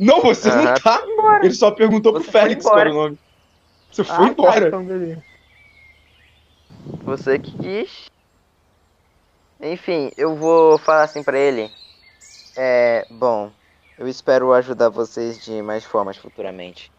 [0.00, 1.04] Não, você não tá.
[1.06, 1.44] Embora.
[1.44, 3.18] Ele só perguntou pro Você foi Félix qual era o nome.
[3.92, 4.68] Você Ah, foi tá, embora.
[4.68, 5.22] então beleza.
[7.04, 8.06] Você que diz.
[9.60, 11.70] Enfim, eu vou falar assim pra ele.
[12.56, 13.50] É, bom,
[13.98, 16.90] eu espero ajudar vocês de mais formas futuramente.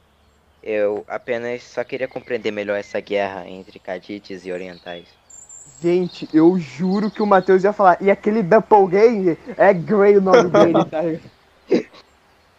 [0.61, 5.07] Eu apenas só queria compreender melhor essa guerra entre Cadites e Orientais.
[5.81, 10.49] Gente, eu juro que o Matheus ia falar, e aquele Doppelganger é Grey o nome
[10.51, 11.01] dele, tá?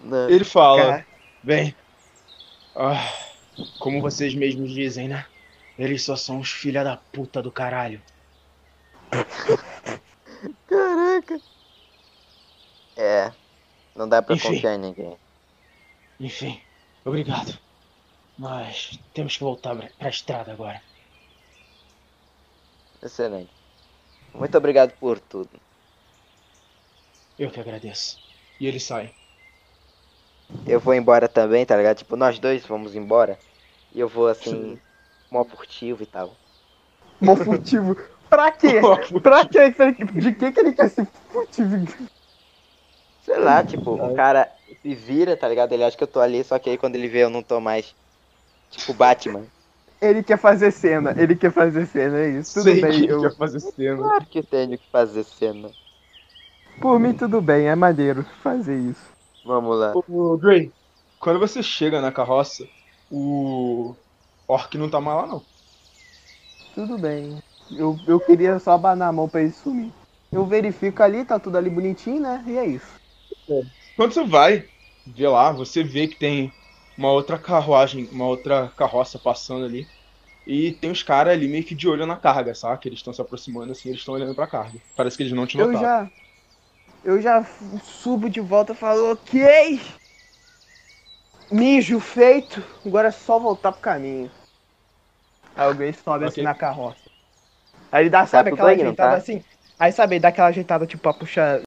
[0.03, 1.07] Não, Ele fala,
[1.43, 1.75] bem,
[2.75, 3.13] ah,
[3.79, 5.27] como vocês mesmos dizem, né?
[5.79, 8.03] Eles só são os filha da puta do caralho.
[10.67, 11.41] Caraca.
[12.97, 13.33] É,
[13.95, 14.55] não dá pra Enfim.
[14.55, 15.17] confiar em ninguém.
[16.19, 16.61] Enfim,
[17.05, 17.59] obrigado.
[18.39, 20.83] Mas temos que voltar pra, pra estrada agora.
[23.03, 23.51] Excelente.
[24.35, 25.51] Muito obrigado por tudo.
[27.39, 28.19] Eu que agradeço.
[28.59, 29.13] E ele sai.
[30.67, 31.99] Eu vou embora também, tá ligado?
[31.99, 33.39] Tipo, nós dois vamos embora.
[33.95, 34.79] E eu vou assim,
[35.31, 36.35] mó furtivo e tal.
[37.21, 37.97] mó furtivo.
[38.29, 38.81] Pra quê?
[39.23, 39.71] Pra quê?
[40.15, 41.87] De que que ele quer ser furtivo?
[43.23, 45.73] Sei lá, tipo, o cara se vira, tá ligado?
[45.73, 47.61] Ele acha que eu tô ali, só que aí quando ele vê eu não tô
[47.61, 47.95] mais.
[48.71, 49.45] Tipo, Batman.
[50.01, 52.55] Ele quer fazer cena, ele quer fazer cena, é isso.
[52.55, 53.21] Tudo Sei bem, que ele eu...
[53.21, 53.97] quer fazer cena.
[53.99, 55.71] Claro que tenho que fazer cena.
[56.81, 59.12] por mim tudo bem, é maneiro fazer isso.
[59.45, 59.93] Vamos lá.
[59.95, 60.73] Ô, Gray,
[61.19, 62.69] quando você chega na carroça,
[63.11, 63.95] o
[64.49, 65.47] Orc não tá mais lá, não.
[66.75, 67.39] Tudo bem.
[67.77, 69.93] Eu, eu queria só abanar a mão pra ele sumir.
[70.31, 72.43] Eu verifico ali, tá tudo ali bonitinho, né?
[72.47, 72.95] E é isso.
[73.97, 74.69] Quando você vai
[75.07, 76.53] ver lá, você vê que tem
[76.97, 79.87] uma outra carruagem, uma outra carroça passando ali.
[80.47, 82.81] E tem os caras ali meio que de olho na carga, sabe?
[82.81, 84.81] Que eles estão se aproximando assim, eles estão olhando pra carga.
[84.97, 85.81] Parece que eles não te Eu notaram.
[85.81, 86.11] já.
[87.05, 87.45] Eu já
[87.83, 89.81] subo de volta e falo, ok!
[91.51, 94.31] Mijo feito, agora é só voltar pro caminho.
[95.57, 96.45] Aí Grace sobe assim Ok.
[96.45, 96.97] na carroça.
[97.91, 99.17] Aí ele dá, sabe, tudo aquela não ajeitada tá?
[99.17, 99.45] assim?
[99.79, 101.61] Aí sabe, ele dá aquela ajeitada tipo pra puxar.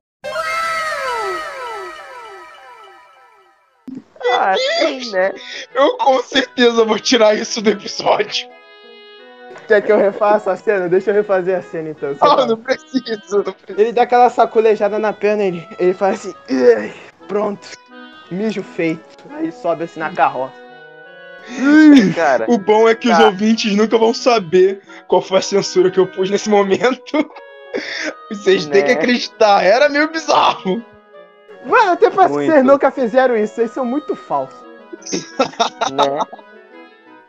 [4.31, 5.33] Ah, sim, né?
[5.73, 8.49] Eu com certeza vou tirar isso do episódio.
[9.67, 10.87] Quer que eu refaça a cena?
[10.87, 12.11] Deixa eu refazer a cena então.
[12.11, 12.45] Ah, fala.
[12.45, 13.79] não preciso, não preciso.
[13.79, 16.33] Ele dá aquela sacolejada na perna, ele, ele faz assim,
[16.77, 16.93] "Ai,
[17.27, 17.67] pronto,
[18.29, 19.01] mijo feito.
[19.31, 20.53] Aí sobe assim na carroça.
[22.15, 23.25] Cara, O bom é que os Tá.
[23.25, 27.29] ouvintes nunca vão saber qual foi a censura que eu pus nesse momento.
[28.29, 28.87] Vocês têm Né?
[28.87, 30.83] que acreditar, era meio bizarro.
[31.65, 34.57] Mano, até parece que vocês nunca fizeram isso, vocês são muito falsos.
[35.91, 36.19] né?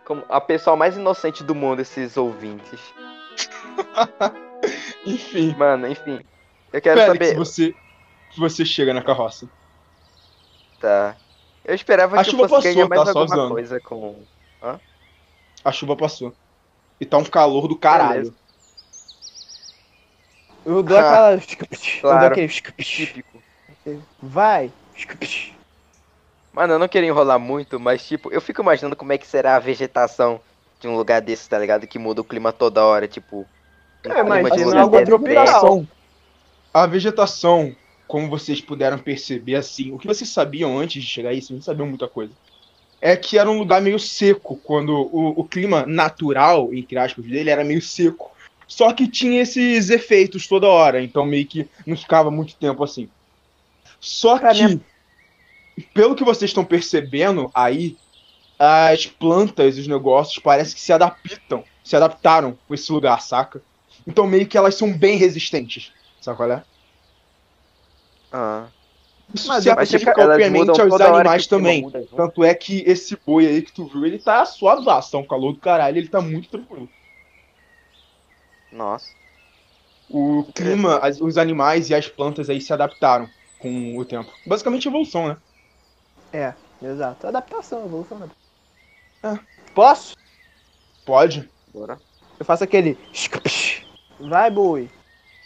[0.06, 2.80] Como a pessoa mais inocente do mundo, esses ouvintes.
[5.04, 6.20] Enfim, Mano, enfim.
[6.72, 7.38] Eu quero Félix, saber.
[7.38, 7.74] você,
[8.36, 9.48] você chega na carroça.
[10.80, 11.16] Tá.
[11.64, 13.20] Eu esperava A que eu chuva fosse passou, ganhar mais tá?
[13.20, 14.16] Alguma coisa com.
[15.64, 16.32] A chuva passou.
[17.00, 18.14] E tá um calor do caralho.
[18.14, 18.34] Beleza.
[20.64, 21.34] Eu dou Ah, aquela.
[21.36, 22.20] Eu claro.
[22.20, 22.48] dou aquele.
[22.48, 23.42] Típico.
[24.22, 24.72] Vai.
[26.56, 29.56] Mano, eu não queria enrolar muito, mas tipo, eu fico imaginando como é que será
[29.56, 30.40] a vegetação
[30.80, 31.86] de um lugar desse, tá ligado?
[31.86, 33.44] Que muda o clima toda hora, tipo.
[34.06, 34.22] um É,
[34.72, 35.84] de algo tropical.
[36.72, 37.76] A vegetação,
[38.08, 41.60] como vocês puderam perceber, assim, o que vocês sabiam antes de chegar aí, vocês não
[41.60, 42.32] sabiam muita coisa.
[43.02, 47.50] É que era um lugar meio seco, quando o, o clima natural, entre aspas, dele
[47.50, 48.32] era meio seco.
[48.66, 53.10] Só que tinha esses efeitos toda hora, então meio que não ficava muito tempo assim.
[54.00, 54.80] Só Pra que,
[55.82, 57.96] pelo que vocês estão percebendo aí,
[58.58, 63.60] as plantas, os negócios, parece que se adaptam, se adaptaram com esse lugar, saca?
[64.06, 66.64] Então meio que elas são bem resistentes, sabe qual é?
[68.32, 68.66] Ah.
[69.34, 71.82] Isso Mas se aplica, obviamente, aos animais também.
[71.82, 72.16] muda junto.
[72.16, 75.52] Tanto é que esse boi aí que tu viu, ele tá suavaço, tá um calor
[75.52, 76.88] do caralho, ele tá muito tranquilo.
[78.72, 79.06] Nossa.
[80.08, 83.28] O clima, as- os animais e as plantas aí se adaptaram
[83.58, 84.30] com o tempo.
[84.46, 85.36] Basicamente evolução, né?
[86.32, 86.52] É,
[86.82, 87.26] exato.
[87.26, 88.18] Adaptação, evolução.
[88.18, 88.28] né?
[89.22, 89.38] É.
[89.74, 90.16] Posso?
[91.04, 91.48] Pode.
[91.72, 91.98] Bora.
[92.38, 92.98] Eu faço aquele.
[94.20, 94.90] Vai, boi.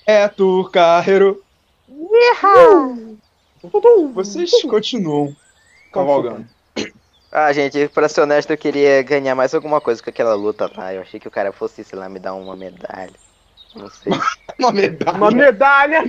[0.06, 1.42] É, tu, carreiro.
[4.12, 5.34] Vocês continuam
[5.92, 6.46] cavalgando.
[7.32, 10.92] Ah, gente, pra ser honesto, eu queria ganhar mais alguma coisa com aquela luta lá.
[10.92, 13.12] Eu achei que o cara fosse, sei lá, me dar uma medalha.
[13.74, 14.12] Não sei.
[14.58, 15.16] Uma medalha.
[15.16, 16.02] Uma medalha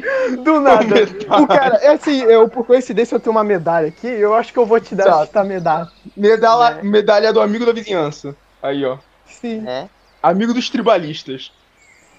[0.44, 0.84] do nada.
[0.84, 1.42] medalha.
[1.42, 4.08] O cara, é assim, eu, por coincidência, eu tenho uma medalha aqui.
[4.08, 5.24] Eu acho que eu vou te dar Exato.
[5.24, 5.90] esta medalha.
[6.18, 6.84] Medalha, Né?
[6.84, 8.36] medalha do amigo da vizinhança.
[8.62, 8.98] Aí, ó.
[9.26, 9.66] Sim.
[9.68, 9.88] É?
[10.22, 11.52] amigo dos tribalistas.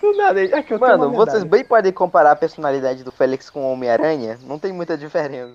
[0.00, 3.12] Do nada, é que eu tenho Mano, uma vocês bem podem comparar a personalidade do
[3.12, 4.38] Félix com o Homem-Aranha.
[4.42, 5.52] Não tem muita diferença.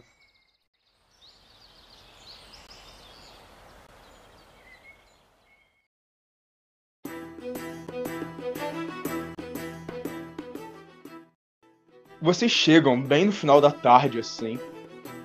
[12.20, 14.60] Vocês chegam bem no final da tarde, assim,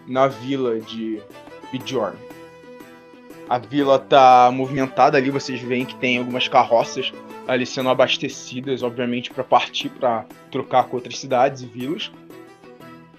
[0.07, 1.23] na vila de
[1.73, 2.19] Bjorn.
[3.49, 7.11] A vila tá movimentada ali, vocês veem que tem algumas carroças
[7.49, 12.13] ali sendo abastecidas, obviamente, para partir para trocar com outras cidades e vilas.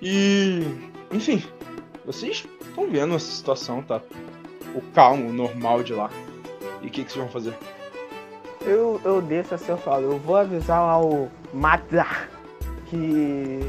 [0.01, 0.61] E,
[1.11, 1.43] enfim,
[2.05, 4.01] vocês estão vendo essa situação, tá?
[4.75, 6.11] O calmo, o normal de lá.
[6.81, 7.55] E o que, que vocês vão fazer?
[8.61, 12.32] Eu, eu desço assim, eu falo, eu vou avisar ao Matar
[12.93, 13.59] que.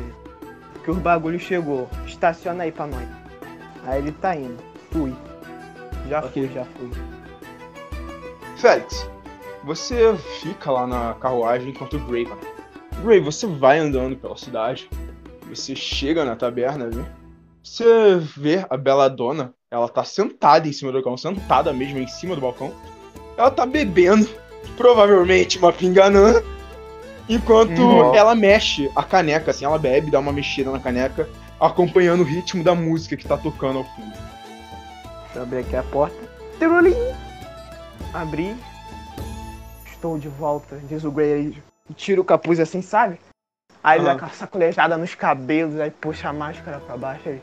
[0.85, 1.89] que o bagulho chegou.
[2.07, 3.09] Estaciona aí pra nós.
[3.87, 4.63] Aí ele tá indo.
[4.91, 5.15] Fui.
[6.09, 6.47] Já Ok.
[6.47, 6.91] fui, já fui.
[8.57, 9.09] Félix,
[9.65, 12.39] você fica lá na carruagem enquanto o Gray vai.
[13.03, 14.89] Gray, você vai andando pela cidade.
[15.49, 17.05] Você chega na taberna, viu?
[17.63, 19.55] Você vê a bela dona.
[19.71, 22.73] Ela tá sentada em cima do balcão, sentada mesmo em cima do balcão.
[23.37, 24.29] Ela tá bebendo,
[24.77, 26.43] provavelmente uma pinganã.
[27.29, 28.15] Enquanto Uhum.
[28.15, 32.63] ela mexe a caneca, assim, ela bebe, dá uma mexida na caneca, acompanhando o ritmo
[32.63, 34.13] da música que tá tocando ao fundo.
[34.13, 36.17] Deixa eu abrir aqui a porta.
[36.59, 36.95] Tirolim!
[38.13, 38.55] Abri.
[39.87, 41.63] Estou de volta, diz o Grey aí.
[41.97, 43.19] Tira o capuz assim, sabe?
[43.83, 44.17] Aí ele dá Aham.
[44.17, 47.41] aquela sacolejada nos cabelos, aí puxa a máscara pra baixo aí.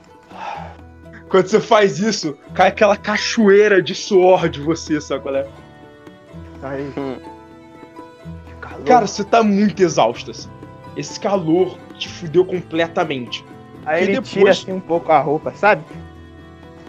[1.29, 5.47] Quando você faz isso, cai aquela cachoeira de suor de você, sabe qual é?
[6.63, 6.93] Aí.
[6.97, 7.17] Hum.
[8.81, 8.87] Que.
[8.87, 10.49] Cara, você tá muito exausto, assim.
[10.95, 13.45] Esse calor te fudeu completamente.
[13.85, 15.83] Aí que ele depois- tira assim um pouco a roupa, sabe?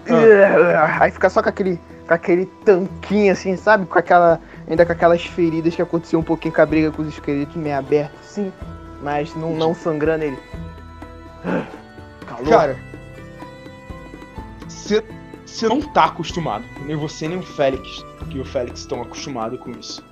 [0.09, 0.99] Ah.
[1.01, 1.79] Aí fica só com aquele,
[2.09, 3.87] com aquele tanquinho assim, sabe?
[3.87, 4.41] Com aquela.
[4.69, 7.77] Ainda com aquelas feridas que aconteceu um pouquinho com a briga com os esqueletos meio
[7.77, 8.53] aberto, assim.
[9.03, 10.39] Mas não, não sangrando ele.
[12.27, 12.49] Calor.
[12.49, 12.77] Cara,
[14.69, 15.05] você
[15.45, 16.65] você não tá acostumado.
[16.87, 18.03] Nem você, nem o Félix.
[18.19, 20.03] Porque o Félix estão acostumados com isso.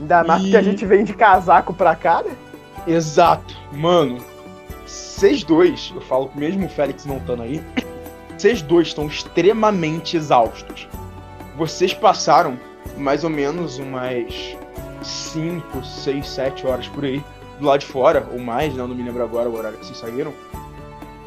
[0.00, 2.34] Ainda mais porque a gente vem de casaco pra cá, né?
[2.86, 3.54] Exato.
[3.72, 4.18] Mano,
[4.86, 7.62] vocês dois, eu falo mesmo o Félix não estando aí,
[8.36, 10.88] vocês dois estão extremamente exaustos.
[11.56, 12.58] Vocês passaram
[12.96, 14.56] mais ou menos umas
[15.02, 17.22] 5, 6, 7 horas por aí
[17.58, 19.98] do lado de fora, ou mais, não, não me lembro agora o horário que vocês
[19.98, 20.32] saíram.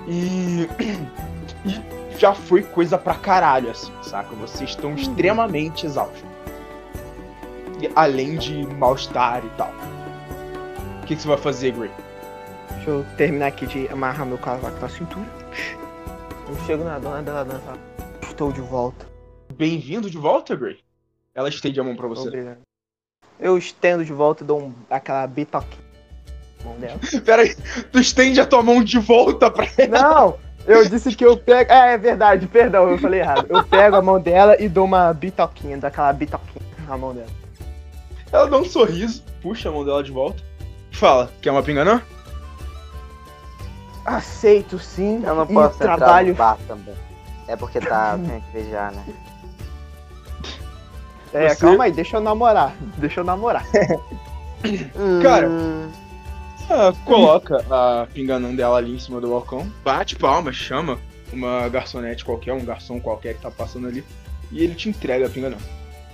[0.08, 0.68] E,
[1.64, 1.80] e
[2.18, 4.34] já foi coisa pra caralho, assim, saca?
[4.36, 6.33] Vocês estão extremamente exaustos.
[7.96, 9.72] Além de mal-estar e tal.
[11.02, 11.92] O que, que você vai fazer, Gray?
[12.76, 15.26] Deixa eu terminar aqui de amarrar meu casaco na cintura.
[16.50, 17.78] Eu chego na dona dela dança.
[18.22, 19.06] Estou de volta.
[19.54, 20.80] Bem-vindo de volta, Gray.
[21.36, 22.28] Ela estende a mão pra você.
[22.28, 22.60] Obrigado.
[23.40, 25.84] Eu estendo de volta e dou um, aquela bitoquinha
[26.60, 27.00] na mão dela.
[27.26, 27.56] Pera aí,
[27.92, 30.02] tu estende a tua mão de volta pra ela.
[30.02, 30.40] Não!
[30.66, 31.72] Eu disse que eu pego.
[31.72, 33.46] É, é verdade, perdão, eu falei errado.
[33.50, 37.43] Eu pego a mão dela e dou uma bitoquinha, daquela bitoquinha na mão dela.
[38.34, 40.44] Ela dá um sorriso, puxa a mão dela de volta.
[40.92, 42.02] Fala, quer uma pinganã?
[44.04, 45.22] Aceito sim.
[45.24, 46.30] Eu não e posso entrar trabalho.
[46.30, 46.96] no bar também.
[47.48, 49.06] É porque tá, tem que já, né?
[51.34, 52.76] É, Você- calma aí, deixa eu namorar.
[52.98, 53.66] Deixa eu namorar.
[55.22, 55.50] Cara,
[56.70, 60.98] Ela coloca a pinganã dela ali em cima do balcão, bate palmas, chama
[61.32, 64.04] uma garçonete qualquer, um garçom qualquer que tá passando ali,
[64.52, 65.58] e ele te entrega a pinganã.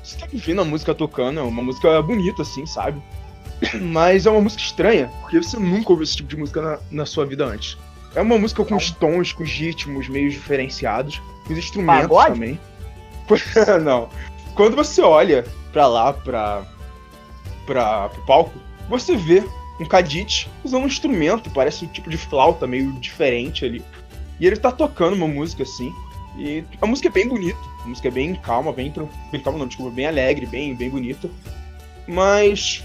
[0.03, 3.01] Você tá ouvindo a música tocando, é uma música bonita, assim, sabe?
[3.81, 7.05] Mas é uma música estranha, porque você nunca ouviu esse tipo de música na, na
[7.05, 7.77] sua vida antes.
[8.15, 12.33] É uma música com os tons, com os ritmos meio diferenciados, com os instrumentos Pagode?
[12.33, 12.59] também.
[13.83, 14.09] Não.
[14.55, 16.65] Quando você olha pra lá, pra,
[17.65, 19.43] pra, pro palco, você vê
[19.79, 23.83] um Kadit usando um instrumento, parece um tipo de flauta meio diferente ali.
[24.39, 25.93] E ele tá tocando uma música assim.
[26.37, 28.93] E a música é bem bonita, a música é bem calma, bem,
[29.31, 31.29] bem calma não, desculpa, bem alegre, bem, bem bonita.
[32.07, 32.83] Mas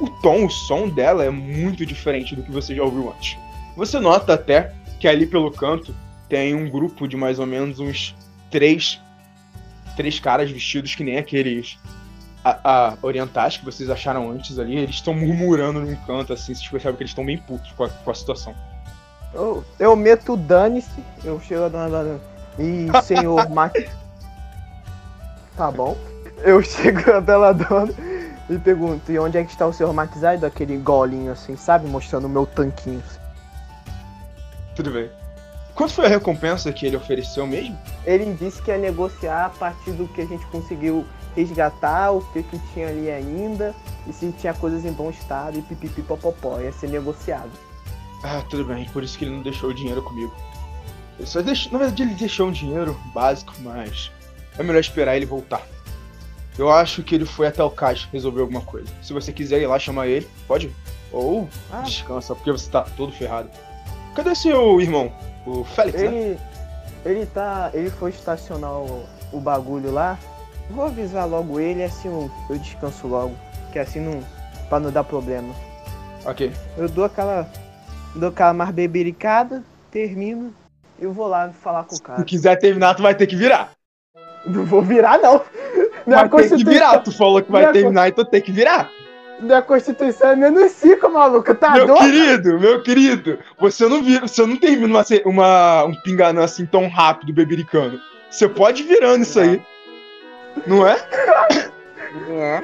[0.00, 3.36] o tom, o som dela é muito diferente do que você já ouviu antes.
[3.76, 5.94] Você nota até que ali pelo canto
[6.28, 8.14] tem um grupo de mais ou menos uns
[8.50, 9.00] três,
[9.96, 11.78] três caras vestidos que nem aqueles
[12.44, 14.76] a, a orientais que vocês acharam antes ali.
[14.76, 17.88] Eles estão murmurando num canto assim, vocês percebem que eles estão bem putos com a,
[17.88, 18.54] com a situação.
[19.32, 22.20] Eu, eu meto o dane-se, eu chego a dona dona.
[22.58, 23.74] Ih, senhor Mac.
[25.56, 25.96] Tá bom.
[26.38, 27.92] Eu chego a bela dona
[28.48, 30.38] e pergunto, e onde é que está o senhor Matizai?
[30.38, 31.88] Daquele golinho assim, sabe?
[31.88, 33.02] Mostrando o meu tanquinho.
[34.74, 35.10] Tudo bem.
[35.74, 37.78] Quanto foi a recompensa que ele ofereceu mesmo?
[38.04, 42.42] Ele disse que ia negociar a partir do que a gente conseguiu resgatar o que,
[42.42, 43.74] que tinha ali ainda
[44.06, 47.50] e se tinha coisas em bom estado e pipipi popopó, ia ser negociado.
[48.22, 50.34] Ah, tudo bem, por isso que ele não deixou o dinheiro comigo.
[51.20, 54.10] Ele só deixou, na verdade ele deixou um dinheiro básico, mas
[54.58, 55.60] é melhor esperar ele voltar.
[56.58, 58.88] Eu acho que ele foi até o caixa resolver alguma coisa.
[59.02, 60.74] Se você quiser ir lá chamar ele, pode ir.
[61.12, 61.82] Ou Ah.
[61.82, 63.50] descansa, porque você tá todo ferrado.
[64.14, 65.12] Cadê seu irmão?
[65.46, 66.06] O Félix, né?
[66.06, 66.38] Ele.
[67.04, 67.70] Ele tá.
[67.74, 70.18] Ele foi estacionar o, o bagulho lá.
[70.70, 73.34] Vou avisar logo ele, assim eu, eu descanso logo.
[73.72, 74.22] Que assim não.
[74.70, 75.54] pra não dar problema.
[76.24, 76.50] Ok.
[76.78, 77.46] Eu dou aquela.
[78.14, 80.54] dou aquela mais bebericada, termino.
[81.00, 82.22] Eu vou lá falar com o Se cara.
[82.24, 83.70] quiser terminar, tu vai ter que virar.
[84.46, 85.42] Não vou virar, não.
[86.06, 86.98] Minha Vai ter que Constituição, virar.
[87.00, 88.90] Tu falou que vai Minha terminar, então tem que virar.
[89.38, 91.54] minha Constituição é menos 5, maluco.
[91.54, 92.00] Tá meu doido?
[92.02, 96.88] querido, meu querido, você não vira, você não termina uma, uma- um pinganã assim tão
[96.88, 97.98] rápido, bebericano.
[98.30, 99.60] Você pode ir virando isso aí.
[100.66, 100.96] Não é?
[102.30, 102.60] É.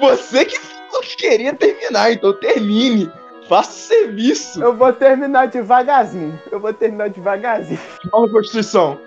[0.00, 3.10] Você que falou que queria terminar, então termine.
[3.52, 4.62] Faça o serviço.
[4.62, 6.40] Eu vou terminar devagarzinho.
[6.50, 7.78] Eu vou terminar devagarzinho.
[8.10, 8.98] Fala Constituição.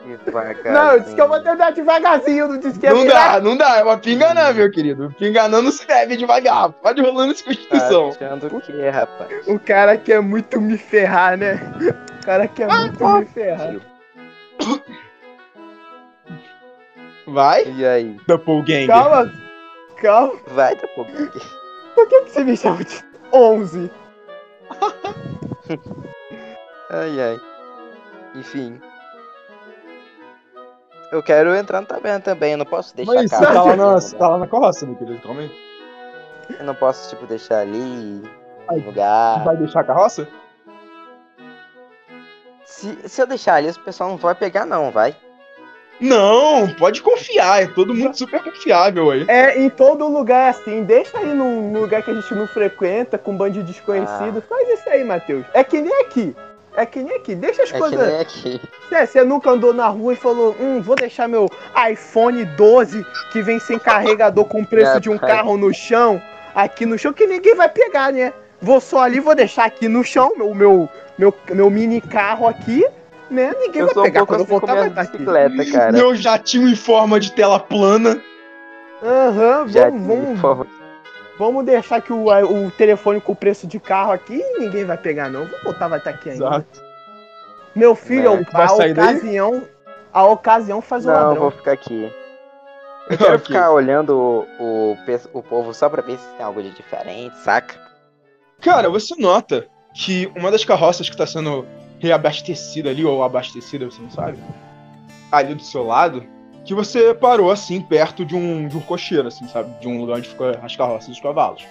[0.65, 2.47] Não, eu disse que eu vou terminar devagarzinho.
[2.49, 3.39] Não disse que ia Não virar.
[3.39, 3.77] dá, não dá.
[3.77, 5.11] É uma pinganã, meu querido.
[5.17, 6.71] Pinganã não se bebe devagar.
[6.73, 8.11] Pode rolando essa Constituição.
[8.11, 9.47] Tá achando o que, rapaz?
[9.47, 11.59] O cara quer muito me ferrar, né?
[12.21, 13.75] O cara quer muito me ferrar.
[17.25, 18.15] Vai, E aí?
[18.27, 18.85] Doppelganger.
[18.89, 19.33] Calma,
[19.99, 20.33] calma.
[20.49, 21.07] Vai, bom.
[21.95, 23.89] Por que, que você me chama de 11?
[26.89, 27.41] Ai, ai.
[28.35, 28.79] Enfim.
[31.11, 33.75] Eu quero entrar no taberna também, eu não posso deixar Mas a casa tá lá,
[33.75, 34.11] na, lugar.
[34.11, 35.21] tá lá na carroça, meu querido.
[35.21, 35.51] Calma aí.
[36.59, 38.21] Eu não posso, tipo, deixar ali
[38.67, 39.43] Ai, lugar.
[39.43, 40.27] Vai deixar a carroça?
[42.65, 45.15] Se, se eu deixar ali, o pessoal não vai pegar, não, vai.
[45.99, 47.63] Não, pode confiar.
[47.63, 49.25] É todo mundo super confiável aí.
[49.27, 50.83] É, em todo lugar é assim.
[50.83, 54.41] Deixa aí num lugar que a gente não frequenta, com um bando de desconhecido.
[54.47, 55.45] Faz isso aí, Matheus.
[55.53, 56.35] É que nem aqui.
[56.75, 57.33] É que nem aqui.
[57.35, 58.07] Deixa as É que coisas.
[58.07, 58.61] nem aqui.
[58.91, 61.49] É, você nunca andou na rua e falou, hum, vou deixar meu
[61.89, 65.29] iPhone 12 que vem sem carregador com o preço É, de um pai.
[65.31, 66.21] carro no chão,
[66.53, 68.33] aqui no chão, que ninguém vai pegar, né?
[68.61, 72.85] Vou só ali, vou deixar aqui no chão, o meu, meu, meu mini carro aqui,
[73.29, 73.53] né?
[73.59, 74.19] Ninguém Eu vai um pegar.
[74.25, 75.11] pouco Quando assim com voltar, vai estar aqui.
[75.17, 75.91] bicicleta, cara.
[75.91, 78.21] Meu jatinho em forma de tela plana.
[79.03, 80.67] Aham, Já vamos, vamos, forma-
[81.37, 85.29] vamos deixar que o, o telefone com o preço de carro aqui, ninguém vai pegar,
[85.29, 85.45] não.
[85.45, 86.45] Vou voltar, vai estar aqui ainda.
[86.45, 86.81] Exato.
[87.75, 88.45] Meu filho, É.
[88.53, 89.15] a Vai sair daí?
[89.17, 89.63] ocasião,
[90.13, 91.41] a ocasião faz o Não, eu ladrão.
[91.41, 92.11] vou ficar aqui.
[93.09, 93.45] Eu quero Ok.
[93.47, 94.15] ficar olhando
[94.59, 94.97] o, o,
[95.33, 97.75] o povo só pra ver se tem algo de diferente, saca?
[98.61, 101.65] Cara, você nota que uma das carroças que tá sendo
[102.05, 104.37] reabastecida ali, ou abastecida, você não sabe,
[105.31, 106.23] ali do seu lado,
[106.63, 109.79] que você parou assim, perto de um, de um cocheiro, assim, sabe?
[109.79, 111.63] De um lugar onde ficam as carroças dos cavalos.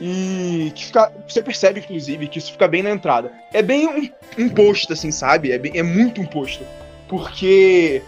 [0.00, 3.32] E que fica, você percebe, inclusive, que isso fica bem na entrada.
[3.52, 5.52] É bem um, um posto, assim, sabe?
[5.52, 6.64] É, bem- é muito um posto.
[7.06, 8.02] Porque,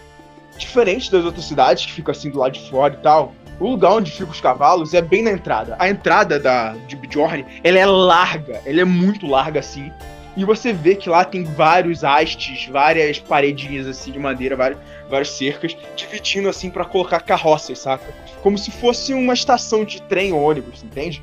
[0.57, 3.91] diferente das outras cidades que ficam assim do lado de fora e tal, o lugar
[3.93, 5.75] onde ficam os cavalos é bem na entrada.
[5.77, 9.91] A entrada da, de Bjorn, ela é larga, ela é muito larga assim.
[10.35, 14.79] E você vê que lá tem vários hastes, várias paredinhas assim de madeira, várias,
[15.09, 18.11] várias cercas, dividindo assim pra colocar carroças, saca?
[18.41, 21.21] Como se fosse uma estação de trem ou ônibus, entende?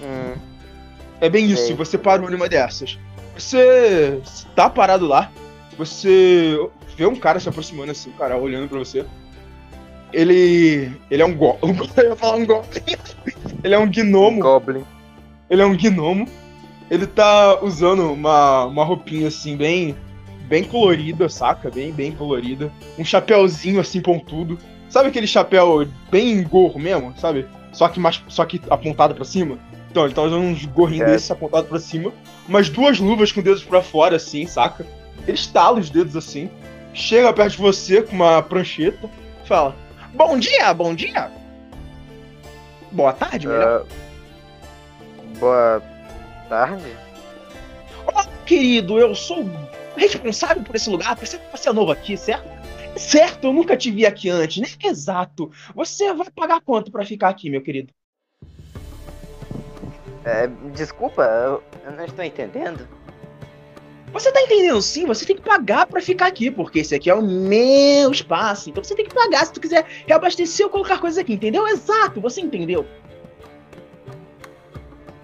[0.00, 0.34] Hum,
[1.20, 1.76] É bem isso, Sei.
[1.76, 2.98] você parou numa dessas.
[3.36, 4.20] Você
[4.54, 5.30] tá parado lá,
[5.76, 6.56] você
[6.96, 9.04] vê um cara se aproximando assim, cara olhando pra você.
[10.12, 10.92] Ele.
[11.10, 11.58] Ele é um go...
[11.96, 12.82] Eu ia falar um goblin.
[13.62, 14.40] Ele é um gnomo.
[14.40, 14.84] Goblin.
[15.48, 16.28] Ele é um gnomo.
[16.90, 19.96] Ele tá usando uma, uma roupinha assim, bem.
[20.48, 21.70] Bem colorida, saca?
[21.70, 22.72] Bem, bem colorida.
[22.98, 24.58] Um chapéuzinho assim, pontudo.
[24.88, 27.46] Sabe aquele chapéu bem gorro mesmo, sabe?
[27.72, 29.56] Só que, mais, só que apontado pra cima?
[29.88, 31.12] Então, ele tá usando uns gorrinhos Certo.
[31.12, 32.12] desses apontados pra cima.
[32.48, 34.84] Umas duas luvas com dedos pra fora, assim, saca?
[35.26, 36.50] Ele estala os dedos assim.
[36.92, 39.08] Chega perto de você com uma prancheta.
[39.44, 39.76] Fala:
[40.14, 41.30] Bom dia, bom dia!
[42.90, 43.86] Boa tarde, melhor.
[43.86, 45.82] Ah, boa
[46.50, 46.96] tarde.
[48.04, 49.48] Olá, querido, eu sou
[49.96, 51.16] responsável por esse lugar.
[51.16, 52.50] Percebe que você é novo aqui, certo?
[52.96, 54.66] Certo, eu nunca te vi aqui antes, né?
[54.90, 55.52] Exato.
[55.76, 57.92] Você vai pagar quanto pra ficar aqui, meu querido?
[60.24, 62.86] É, desculpa, eu, eu não estou entendendo.
[64.12, 65.06] Você tá entendendo sim?
[65.06, 68.68] Você tem que pagar pra ficar aqui, porque esse aqui é o meu espaço.
[68.68, 71.68] Então você tem que pagar se tu quiser reabastecer ou colocar coisas aqui, entendeu?
[71.68, 72.84] Exato, você entendeu?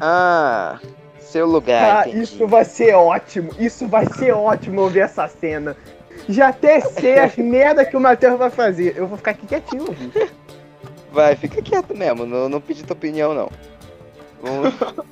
[0.01, 0.79] Ah,
[1.27, 2.23] seu lugar, Ah, entendi.
[2.25, 3.51] isso vai ser ótimo.
[3.59, 5.77] Isso vai ser ótimo eu ver essa cena.
[6.29, 8.95] Já até sei as merda que o Matheus vai fazer.
[8.97, 10.31] Eu vou ficar aqui quietinho, ouvindo.
[11.13, 13.51] Vai, fica quieto mesmo, não, não pedi tua opinião não.
[14.43, 14.75] Vamos-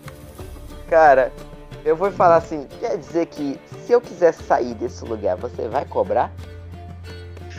[0.89, 1.33] Cara,
[1.85, 5.85] eu vou falar assim, quer dizer que se eu quiser sair desse lugar, você vai
[5.85, 6.31] cobrar?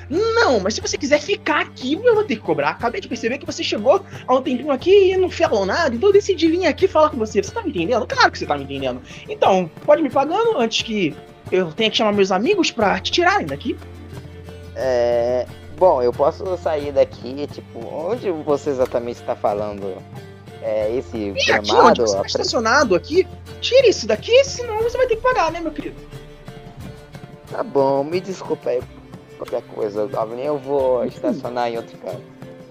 [0.09, 2.71] Não, mas se você quiser ficar aqui, eu vou ter que cobrar.
[2.71, 6.09] Acabei de perceber que você chegou há um tempinho aqui e não falou nada, então
[6.09, 7.41] eu decidi vir aqui falar com você.
[7.41, 8.05] Você tá me entendendo?
[8.05, 9.01] Claro que você tá me entendendo.
[9.27, 11.15] Então, pode me pagando antes que
[11.51, 13.77] eu tenha que chamar meus amigos pra te tirarem daqui.
[14.75, 15.45] É.
[15.77, 19.97] Bom, eu posso sair daqui, tipo, onde você exatamente está falando?
[20.61, 23.27] É esse E aqui onde você tá estacionado aqui,
[23.61, 25.97] tire isso daqui, senão você vai ter que pagar, né, meu querido?
[27.51, 28.81] Tá bom, me desculpa aí
[29.37, 30.41] qualquer coisa, Goblin.
[30.41, 32.21] Eu vou estacionar em outro canto.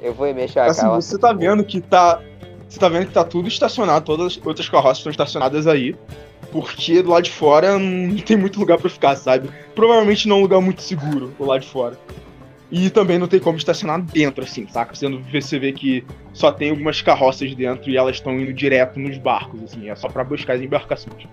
[0.02, 1.08] Eu vou mexer a Assim, carroça.
[1.10, 2.20] você tá vendo que tá.
[2.68, 5.94] Você tá vendo que tá tudo estacionado, todas as outras carroças estão estacionadas aí.
[6.50, 9.48] Porque do lado de fora não tem muito lugar pra ficar, sabe?
[9.74, 11.98] Provavelmente não é um lugar muito seguro, do lado de fora.
[12.70, 14.94] E também não tem como estacionar dentro, assim, saca?
[15.08, 19.16] Não- você vê que só tem algumas carroças dentro e elas estão indo direto nos
[19.18, 21.26] barcos, assim, é só pra buscar as embarcações.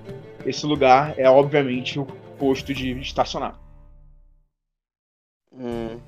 [0.46, 2.06] Esse lugar é, obviamente, o
[2.38, 3.56] posto de estacionar.
[5.58, 6.00] Hum.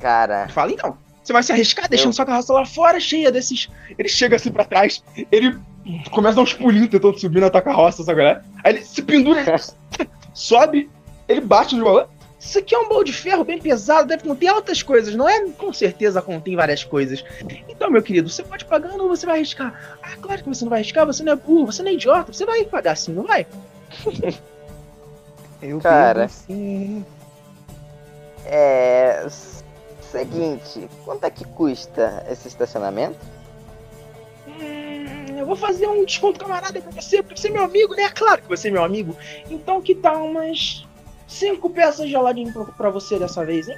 [0.00, 3.68] Cara, Fala, então, você vai se arriscar deixando sua carroça lá fora, cheia desses.
[3.98, 5.58] Ele chega assim pra trás, ele
[6.10, 8.20] começa a dar uns pulinhos tentando subir na tua carroça, sabe?
[8.20, 8.42] qual é?
[8.62, 10.90] Aí ele se pendura, ele sobe,
[11.28, 12.08] ele bate no balão.
[12.38, 15.48] Isso aqui é um baú de ferro bem pesado, deve conter altas coisas, não é?
[15.52, 17.24] Com certeza contém várias coisas.
[17.66, 19.96] Então, meu querido, você pode pagar ou você vai arriscar?
[20.02, 22.34] Ah, claro que você não vai arriscar, você não é burro, você não é idiota,
[22.34, 23.46] você vai pagar sim, não vai?
[25.62, 26.28] Eu Cara.
[26.28, 27.02] sim.
[28.44, 29.26] É.
[30.10, 33.18] Seguinte, quanto é que custa esse estacionamento?
[34.46, 38.08] Hum, eu vou fazer um desconto camarada pra você, porque você é meu amigo, né?
[38.10, 39.16] Claro que você é meu amigo.
[39.50, 40.86] Então que tal umas
[41.26, 43.76] cinco peças de Aladdin pra, pra você dessa vez, hein?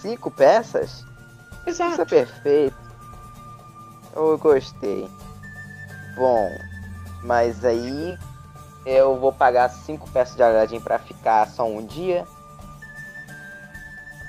[0.00, 1.04] Cinco peças?
[1.60, 2.02] Isso Exato.
[2.02, 2.76] é perfeito.
[4.16, 5.08] Eu gostei.
[6.16, 6.50] Bom,
[7.22, 8.18] mas aí
[8.84, 12.26] eu vou pagar cinco peças de Aladdin pra ficar só um dia.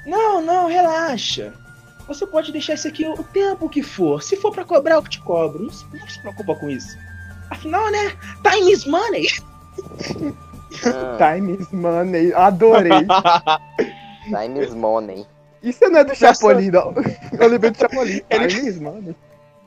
[0.06, 1.54] Não, não, relaxa.
[2.08, 4.22] Você pode deixar isso aqui o tempo que for.
[4.22, 5.64] Se for pra cobrar, eu te cobro.
[5.64, 6.97] Não se, não se preocupa com isso.
[7.49, 8.12] Afinal, né?
[8.43, 9.28] Time is money.
[10.86, 12.34] Ah, Time is money.
[12.34, 12.91] Adorei.
[14.26, 15.26] time is money.
[15.62, 16.93] Isso não é do Chapolin, não.
[17.39, 18.22] Eu lembrei do Chapolin.
[18.30, 19.16] Ele- Time is money.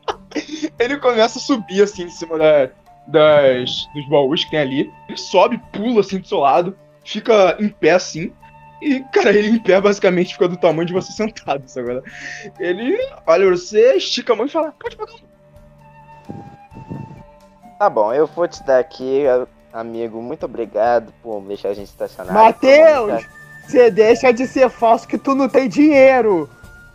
[0.78, 2.68] Ele começa a subir assim em cima da-
[3.06, 4.92] das, dos baús que tem ali.
[5.08, 8.32] Ele sobe, pula assim do seu lado, fica em pé assim.
[8.80, 11.90] E, cara, ele em pé basicamente fica do tamanho de você sentado, sabe?
[11.90, 12.04] agora?
[12.58, 12.96] Ele
[13.26, 15.14] olha você, estica a mão e fala: Pode pagar.
[17.78, 19.24] Tá bom, eu vou te dar aqui,
[19.72, 20.20] amigo.
[20.22, 22.32] Muito obrigado por deixar a gente estacionar.
[22.32, 23.24] Matheus!
[23.66, 26.48] Você deixa de ser falso que tu não tem dinheiro.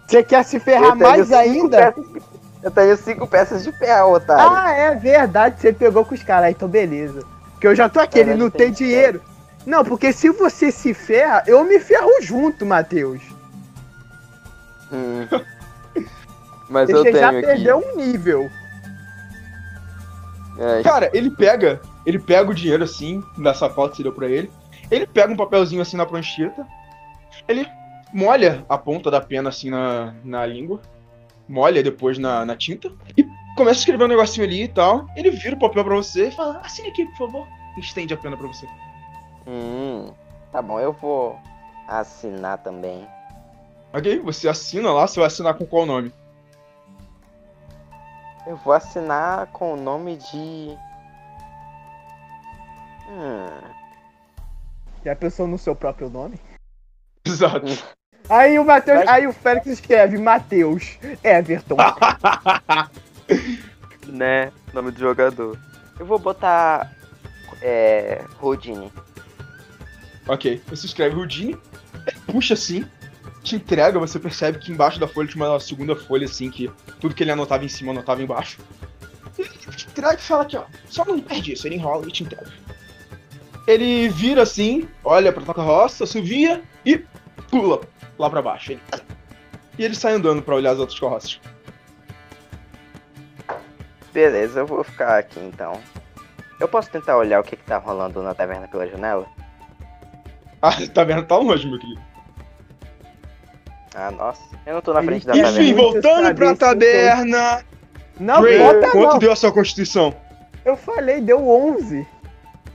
[0.07, 1.93] Você quer se ferrar mais ainda?
[2.63, 4.55] Eu tenho cinco peças de pé, otário.
[4.55, 5.59] Ah, é verdade.
[5.59, 6.51] Você pegou com os caras.
[6.51, 7.23] Então, beleza.
[7.51, 9.21] Porque eu já tô aqui, ele não tem tem dinheiro.
[9.65, 13.21] Não, porque se você se ferra, eu me ferro junto, Matheus.
[14.91, 15.27] Hum.
[16.69, 17.41] Mas eu Você tenho já aqui.
[17.41, 18.49] perdeu um nível.
[20.57, 24.29] É, Cara, ele pega, ele pega o dinheiro assim, da sacola que você deu pra
[24.29, 24.49] ele.
[24.89, 26.65] Ele pega um papelzinho assim na prancheta.
[27.47, 27.67] Ele
[28.13, 30.81] molha a ponta da pena assim na, na língua.
[31.47, 32.91] Molha depois na, na tinta.
[33.17, 35.07] E começa a escrever um negocinho ali e tal.
[35.15, 37.47] Ele vira o papel pra você e fala: assine aqui, por favor.
[37.77, 38.65] E estende a pena pra você.
[39.47, 40.13] Hum,
[40.51, 41.39] tá bom, eu vou
[41.87, 43.07] assinar também.
[43.93, 44.19] Ok?
[44.19, 46.13] Você assina lá, você vai assinar com qual nome?
[48.47, 50.77] Eu vou assinar com o nome de.
[53.09, 53.61] Hum.
[55.03, 56.39] Já pensou no seu próprio nome?
[57.25, 57.65] Exato.
[58.29, 59.03] Aí o Matheus.
[59.03, 61.75] Vai- Aí o Félix escreve Matheus Everton.
[64.07, 64.51] Né?
[64.73, 65.57] Nome do jogador.
[65.97, 66.91] Eu vou botar.
[67.61, 68.23] É.
[68.39, 68.91] Rodine.
[70.33, 70.61] Ok.
[70.67, 71.57] Você escreve Houdini,
[72.25, 72.85] puxa assim,
[73.43, 76.69] te entrega, você percebe que embaixo da folha tinha uma segunda folha assim, que
[76.99, 78.59] tudo que ele anotava em cima anotava embaixo.
[79.37, 80.63] Ele te entrega e fala aqui, ó.
[80.87, 82.51] Só não perde isso, ele enrola e te entrega.
[83.67, 87.03] Ele vira assim, olha pra tua carroça, subia e
[87.49, 87.81] pula
[88.17, 88.71] lá pra baixo.
[88.73, 88.81] Ele-
[89.77, 91.39] E ele sai andando pra olhar as outras carroças.
[94.13, 95.79] Beleza, eu vou ficar aqui então.
[96.59, 99.25] Eu posso tentar olhar o que, que tá rolando na taverna pela janela?
[100.63, 101.23] Ah, tá vendo?
[101.23, 101.99] Tá longe, meu querido.
[103.95, 104.41] Ah, nossa.
[104.65, 105.63] Eu não tô na frente da quer taverna.
[105.63, 107.65] Enfim, voltando pra taberna.
[108.19, 109.19] Não, Ray, bota quanto não.
[109.19, 110.15] deu a sua constituição?
[110.63, 112.07] Eu falei, deu 11.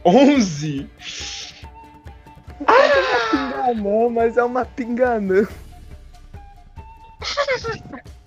[0.04, 0.90] 11.
[2.66, 5.46] Ah, não, mas é uma pinganã.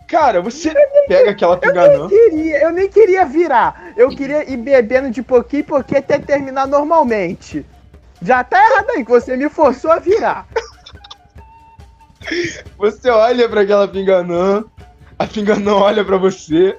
[0.07, 0.73] Cara, você
[1.07, 2.07] pega aquela pinganã.
[2.07, 3.93] Queria, eu nem queria virar.
[3.95, 7.65] Eu queria ir bebendo de pouquinho em pouquinho até terminar normalmente.
[8.21, 10.45] Já tá errado aí, que você me forçou a virar.
[12.77, 14.63] Você olha pra aquela pinganã,
[15.17, 16.77] a pinganã olha pra você.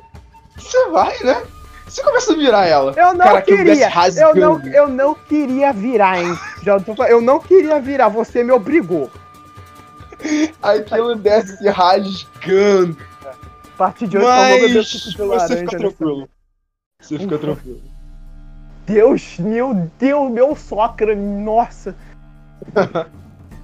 [0.57, 1.43] Você vai, né?
[1.87, 2.93] Você começa a virar ela.
[2.97, 3.87] Eu não Cara, queria.
[3.87, 4.41] Eu rasgando.
[4.41, 6.39] não, eu não queria virar, hein?
[6.63, 9.11] Já tô eu não queria virar, você me obrigou.
[10.63, 12.97] Aquilo desce rasgando.
[13.25, 16.29] A partir de hoje, eu vou beber Mas suco de você fica tranquilo.
[17.01, 17.47] Você fica Ufa.
[17.47, 17.90] tranquilo.
[18.91, 21.95] Deus, meu Deus, meu socra, nossa.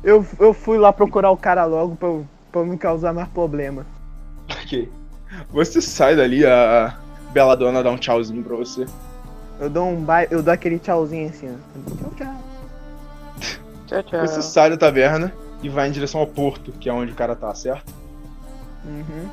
[0.04, 2.08] eu, eu fui lá procurar o cara logo pra,
[2.52, 3.84] pra não causar mais problema.
[4.48, 4.88] Ok.
[5.50, 6.96] Você sai dali, a
[7.32, 8.86] bela dona dá um tchauzinho pra você.
[9.58, 10.24] Eu dou um ba...
[10.24, 11.96] eu dou aquele tchauzinho assim, ó.
[11.96, 12.34] Tchau, tchau.
[13.86, 14.20] Tchau, tchau.
[14.20, 17.34] Você sai da taverna e vai em direção ao porto, que é onde o cara
[17.34, 17.92] tá, certo?
[18.84, 19.28] Uhum.